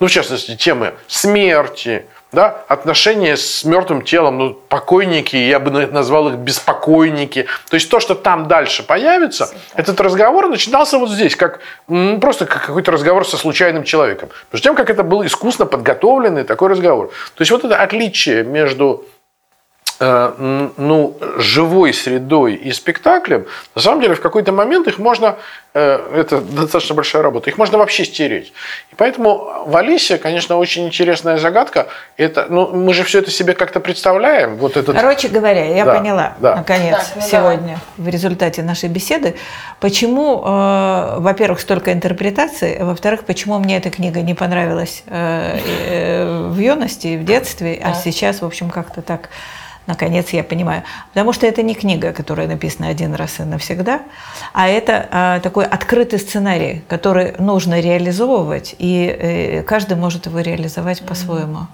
Ну, 0.00 0.08
в 0.08 0.10
частности, 0.10 0.56
темы 0.56 0.94
смерти, 1.06 2.04
да, 2.32 2.62
отношения 2.68 3.36
с 3.36 3.64
мертвым 3.64 4.02
телом, 4.02 4.38
ну, 4.38 4.52
покойники, 4.68 5.34
я 5.36 5.58
бы 5.58 5.70
на- 5.70 5.86
назвал 5.86 6.28
их 6.28 6.34
беспокойники. 6.34 7.46
То 7.70 7.74
есть 7.74 7.88
то, 7.90 8.00
что 8.00 8.14
там 8.14 8.48
дальше 8.48 8.82
появится, 8.82 9.48
этот 9.74 10.00
разговор 10.00 10.48
начинался 10.48 10.98
вот 10.98 11.10
здесь, 11.10 11.36
как 11.36 11.60
м, 11.88 12.20
просто 12.20 12.44
как 12.46 12.66
какой-то 12.66 12.90
разговор 12.92 13.26
со 13.26 13.36
случайным 13.36 13.84
человеком. 13.84 14.28
Между 14.52 14.64
тем, 14.64 14.74
как 14.76 14.90
это 14.90 15.02
был 15.02 15.24
искусно 15.24 15.64
подготовленный 15.66 16.44
такой 16.44 16.68
разговор. 16.68 17.08
То 17.34 17.40
есть 17.42 17.50
вот 17.50 17.64
это 17.64 17.76
отличие 17.80 18.44
между 18.44 19.06
э, 20.00 20.68
ну, 20.76 21.16
живой 21.36 21.92
средой 21.92 22.54
и 22.54 22.72
спектаклем, 22.72 23.46
на 23.74 23.80
самом 23.80 24.00
деле 24.00 24.14
в 24.14 24.20
какой-то 24.20 24.52
момент 24.52 24.86
их 24.88 24.98
можно, 24.98 25.36
э, 25.74 26.20
это 26.20 26.40
достаточно 26.40 26.94
большая 26.94 27.22
работа, 27.22 27.50
их 27.50 27.58
можно 27.58 27.78
вообще 27.78 28.04
стереть. 28.04 28.52
И 28.90 28.94
поэтому 28.96 29.64
в 29.66 29.76
Алисе, 29.76 30.18
конечно, 30.18 30.56
очень 30.56 30.86
интересная 30.86 31.38
загадка. 31.38 31.88
Это, 32.16 32.46
ну, 32.48 32.68
мы 32.68 32.94
же 32.94 33.04
все 33.04 33.18
это 33.20 33.30
себе 33.30 33.54
как-то 33.54 33.80
представляем. 33.80 34.56
Вот 34.56 34.76
этот... 34.76 34.96
Короче 34.96 35.28
говоря, 35.28 35.64
я 35.64 35.84
Да, 35.84 35.94
поняла, 35.94 36.32
да. 36.40 36.56
наконец, 36.56 36.96
Так, 36.96 37.06
ну 37.16 37.22
сегодня 37.22 37.78
в 37.96 38.08
результате 38.08 38.62
нашей 38.62 38.88
беседы, 38.88 39.34
почему, 39.80 40.42
э, 40.44 41.16
во-первых, 41.18 41.60
столько 41.60 41.92
интерпретаций, 41.92 42.74
а 42.74 42.84
во-вторых, 42.84 43.24
почему 43.24 43.58
мне 43.58 43.76
эта 43.76 43.90
книга 43.90 44.20
не 44.22 44.34
понравилась 44.34 45.02
э, 45.06 45.58
э, 45.88 46.48
в 46.48 46.58
юности, 46.58 47.16
в 47.16 47.24
детстве, 47.24 47.80
а 47.82 47.92
Так. 47.92 48.02
сейчас, 48.02 48.40
в 48.42 48.44
общем, 48.44 48.70
как-то 48.70 49.02
так, 49.02 49.28
наконец, 49.88 50.28
я 50.30 50.44
понимаю. 50.44 50.82
Потому 51.08 51.32
что 51.32 51.46
это 51.46 51.62
не 51.62 51.74
книга, 51.74 52.12
которая 52.12 52.46
написана 52.46 52.88
один 52.88 53.14
раз 53.14 53.40
и 53.40 53.42
навсегда, 53.42 54.02
а 54.52 54.68
это 54.68 55.08
э, 55.10 55.40
такой 55.42 55.64
открытый 55.64 56.18
сценарий, 56.20 56.82
который 56.88 57.34
нужно 57.38 57.80
реализовывать, 57.80 58.76
и 58.78 59.06
э, 59.06 59.62
каждый 59.62 59.96
может 59.96 60.26
его 60.26 60.40
реализовать 60.40 61.04
по-своему. 61.04 61.66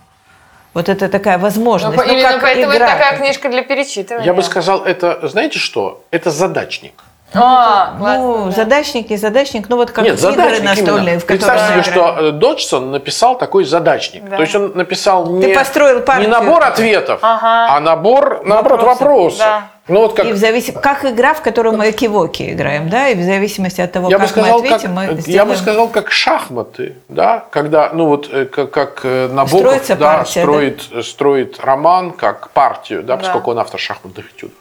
Вот 0.74 0.88
это 0.88 1.08
такая 1.08 1.38
возможность. 1.38 1.96
Ну, 1.96 2.02
ну, 2.04 2.12
именно 2.12 2.32
как 2.32 2.42
поэтому 2.42 2.72
игра. 2.72 2.86
это 2.86 2.98
такая 2.98 3.18
книжка 3.18 3.48
для 3.48 3.62
перечитывания. 3.62 4.26
Я 4.26 4.34
бы 4.34 4.42
сказал, 4.42 4.84
это, 4.84 5.28
знаете 5.28 5.58
что? 5.58 6.02
Это 6.10 6.30
задачник. 6.30 6.94
А, 7.34 7.92
Ну, 7.94 7.98
классно, 7.98 8.44
да. 8.46 8.50
задачник 8.52 9.10
и 9.10 9.16
задачник, 9.16 9.68
ну 9.68 9.76
вот 9.76 9.90
как 9.90 10.04
Нет, 10.04 10.18
игры 10.22 10.60
настольные, 10.60 11.02
именно. 11.14 11.20
в 11.20 11.24
которые 11.24 11.24
Представьте 11.24 11.72
себе, 11.72 11.82
что 11.82 12.16
э, 12.18 12.30
Доджсон 12.32 12.90
написал 12.90 13.36
такой 13.36 13.64
задачник. 13.64 14.24
Да. 14.28 14.36
То 14.36 14.42
есть 14.42 14.54
он 14.54 14.72
написал 14.74 15.26
не, 15.30 15.42
Ты 15.46 15.54
построил 15.54 16.00
партию. 16.00 16.28
не 16.28 16.32
набор 16.32 16.62
ответов, 16.64 17.18
Ага. 17.22 17.76
а 17.76 17.80
набор, 17.80 18.42
наоборот, 18.44 18.80
Вопросов. 18.82 19.00
вопросов. 19.00 19.38
Да. 19.38 19.62
Ну, 19.86 20.00
вот 20.00 20.14
как 20.14 20.24
И 20.24 20.32
в 20.32 20.36
зависимости, 20.38 20.80
как 20.82 21.04
игра, 21.04 21.34
в 21.34 21.42
которую 21.42 21.76
мы 21.76 21.90
экивоки 21.90 22.52
играем, 22.54 22.88
да, 22.88 23.08
и 23.08 23.14
в 23.14 23.22
зависимости 23.22 23.82
от 23.82 23.92
того, 23.92 24.08
я 24.08 24.16
бы 24.18 24.22
как 24.22 24.30
сказал, 24.30 24.60
мы 24.60 24.68
как, 24.68 24.76
ответим, 24.76 24.94
мы 24.94 25.04
я 25.04 25.12
бы 25.12 25.20
сделаем. 25.20 25.56
сказал, 25.56 25.88
как 25.88 26.10
шахматы, 26.10 26.96
да, 27.10 27.44
когда, 27.50 27.90
ну 27.92 28.06
вот, 28.06 28.30
э, 28.32 28.46
как, 28.46 28.70
как 28.70 29.00
э, 29.04 29.28
Набоков, 29.28 29.60
Строится 29.60 29.96
да, 29.96 30.14
партия, 30.16 30.40
строит, 30.40 30.82
э, 30.90 31.02
строит 31.02 31.60
роман 31.60 32.12
как 32.12 32.48
партию, 32.50 33.02
да, 33.02 33.16
Да. 33.16 33.22
поскольку 33.24 33.50
он 33.50 33.58
автор 33.58 33.78
шахматных 33.78 34.24
этюдов. 34.34 34.56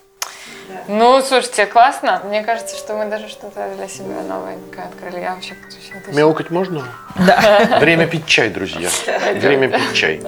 Ну, 0.88 1.22
слушайте, 1.22 1.65
классно. 1.65 2.22
Мне 2.26 2.43
кажется, 2.43 2.76
что 2.76 2.96
мы 2.96 3.06
даже 3.06 3.30
что-то 3.30 3.74
для 3.78 3.88
себя 3.88 4.22
новенькое 4.22 4.88
открыли. 4.88 5.22
Я 5.22 5.36
вообще 5.36 5.56
очень. 5.67 6.15
Мяукать 6.15 6.50
можно? 6.50 6.84
Да. 7.15 7.78
Время 7.80 8.08
пить 8.08 8.26
чай, 8.26 8.50
друзья. 8.50 8.89
Время 9.36 9.69
пить 9.69 9.93
чай. 9.93 10.22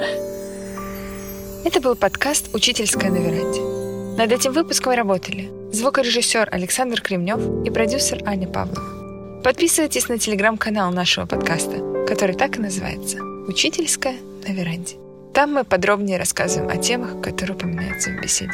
Это 1.66 1.82
был 1.82 1.96
подкаст 1.96 2.54
«Учительская 2.54 3.10
на 3.10 3.18
веранде». 3.18 3.62
Над 4.18 4.32
этим 4.32 4.54
выпуском 4.54 4.94
работали 4.94 5.52
звукорежиссер 5.74 6.50
Александр 6.52 7.02
Кремнев 7.02 7.66
и 7.66 7.70
продюсер 7.70 8.22
Аня 8.26 8.48
Павлова. 8.48 9.42
Подписывайтесь 9.44 10.08
на 10.08 10.18
телеграм-канал 10.18 10.92
нашего 10.92 11.26
подкаста, 11.26 12.06
который 12.08 12.36
так 12.36 12.58
и 12.58 12.62
называется 12.62 13.18
«Учительская 13.48 14.16
на 14.48 14.54
веранде». 14.54 14.96
Там 15.34 15.54
мы 15.54 15.66
подробнее 15.66 16.18
рассказываем 16.18 16.70
о 16.70 16.78
темах, 16.82 17.22
которые 17.22 17.58
упоминаются 17.58 18.12
в 18.12 18.22
беседе. 18.22 18.54